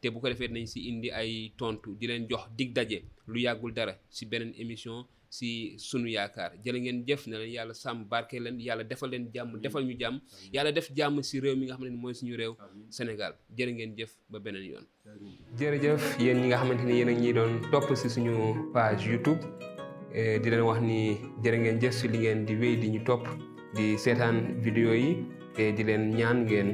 te 0.00 0.08
bu 0.12 0.20
ko 0.20 0.28
defé 0.28 0.46
nañ 0.52 0.66
si 0.68 0.80
indi 0.92 1.08
ay 1.10 1.52
tontu 1.58 1.96
di 1.98 2.04
len 2.06 2.28
jox 2.30 2.44
dig 2.58 2.70
daje 2.76 2.98
lu 3.26 3.38
yagul 3.40 3.72
dara 3.72 3.94
si 4.12 4.26
benen 4.28 4.52
émission 4.60 5.06
si 5.36 5.74
sunu 5.80 6.08
yaakar 6.16 6.50
jeul 6.64 6.76
ngeen 6.80 7.00
jëf 7.08 7.26
na 7.26 7.38
leen 7.40 7.52
yalla 7.56 7.74
sam 7.74 8.04
barké 8.12 8.36
len 8.44 8.60
yalla 8.60 8.84
defal 8.84 9.08
len 9.10 9.24
jamm 9.34 9.56
defal 9.64 9.82
ñu 9.88 9.96
jamm 10.00 10.20
yalla 10.54 10.70
def 10.76 10.90
jamm 10.92 11.16
si 11.28 11.40
réew 11.40 11.56
mi 11.56 11.64
nga 11.64 11.74
xamanteni 11.74 11.96
moy 12.04 12.14
suñu 12.20 12.36
réew 12.40 12.52
Sénégal 12.96 13.32
jeul 13.56 13.70
ngeen 13.76 13.90
jëf 13.98 14.12
ba 14.28 14.36
benen 14.44 14.62
yoon 14.70 14.84
jëf 15.58 16.02
yen 16.20 16.36
ñi 16.40 16.46
nga 16.50 16.58
xamanteni 16.60 16.92
ni 16.92 17.02
ak 17.12 17.18
ñi 17.24 17.30
doon 17.36 17.52
top 17.72 17.88
si 18.00 18.06
suñu 18.14 18.36
page 18.74 19.02
YouTube 19.12 19.40
Eh, 20.14 20.38
di 20.38 20.46
leen 20.54 20.62
wax 20.62 20.78
ni 20.84 21.18
jërë 21.42 21.58
ngeen 21.66 21.78
jëf 21.82 21.94
si 21.94 22.06
li 22.10 22.18
ngeen 22.22 22.46
di 22.46 22.54
wéy 22.54 22.78
di 22.78 22.94
ñu 22.94 23.00
topp 23.02 23.26
di 23.74 23.98
seetaan 23.98 24.54
vidéo 24.62 24.94
yi 24.94 25.26
te 25.54 25.72
di 25.74 25.82
leen 25.82 26.14
ñaan 26.14 26.46
ngeen 26.46 26.68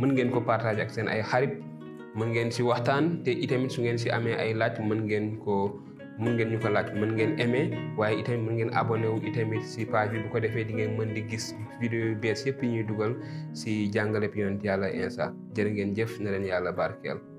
mën 0.00 0.10
ngeen 0.16 0.30
ko 0.32 0.40
partage 0.40 0.80
ak 0.80 0.88
seen 0.88 1.04
ay 1.08 1.20
xarit 1.20 1.60
mën 2.16 2.32
ngeen 2.32 2.48
si 2.48 2.62
waxtaan 2.64 3.20
te 3.24 3.36
itamit 3.36 3.68
su 3.70 3.84
ngeen 3.84 4.00
si 4.00 4.08
amee 4.08 4.32
ay 4.32 4.56
laaj 4.56 4.80
mën 4.80 5.00
ngeen 5.04 5.36
ko 5.44 5.76
mën 6.24 6.32
ngeen 6.36 6.48
ñu 6.56 6.58
ko 6.64 6.68
laaj 6.72 6.88
mën 6.96 7.12
ngeen 7.16 7.32
aimé 7.36 7.62
waaye 8.00 8.16
itamit 8.16 8.40
mën 8.48 8.54
ngeen 8.56 8.70
abonné 8.72 9.08
wu 9.12 9.20
itamit 9.28 9.60
si 9.62 9.84
page 9.84 10.16
bi 10.16 10.24
bu 10.24 10.32
ko 10.32 10.38
defee 10.40 10.64
di 10.64 10.72
ngeen 10.80 10.96
mën 10.96 11.12
di 11.12 11.20
gis 11.28 11.52
vidéo 11.80 12.00
yu 12.08 12.14
bees 12.16 12.40
yëpp 12.48 12.64
yi 12.64 12.68
ñuy 12.72 12.84
dugal 12.88 13.12
si 13.52 13.92
jàngaleb 13.92 14.32
yonent 14.32 14.64
yàlla 14.64 14.88
insa 14.88 15.30
jërë 15.52 15.68
ngeen 15.76 15.92
jëf 15.96 16.16
na 16.24 16.32
leen 16.32 16.48
yàlla 16.48 16.72
ya 16.72 16.78
barkeel 16.80 17.29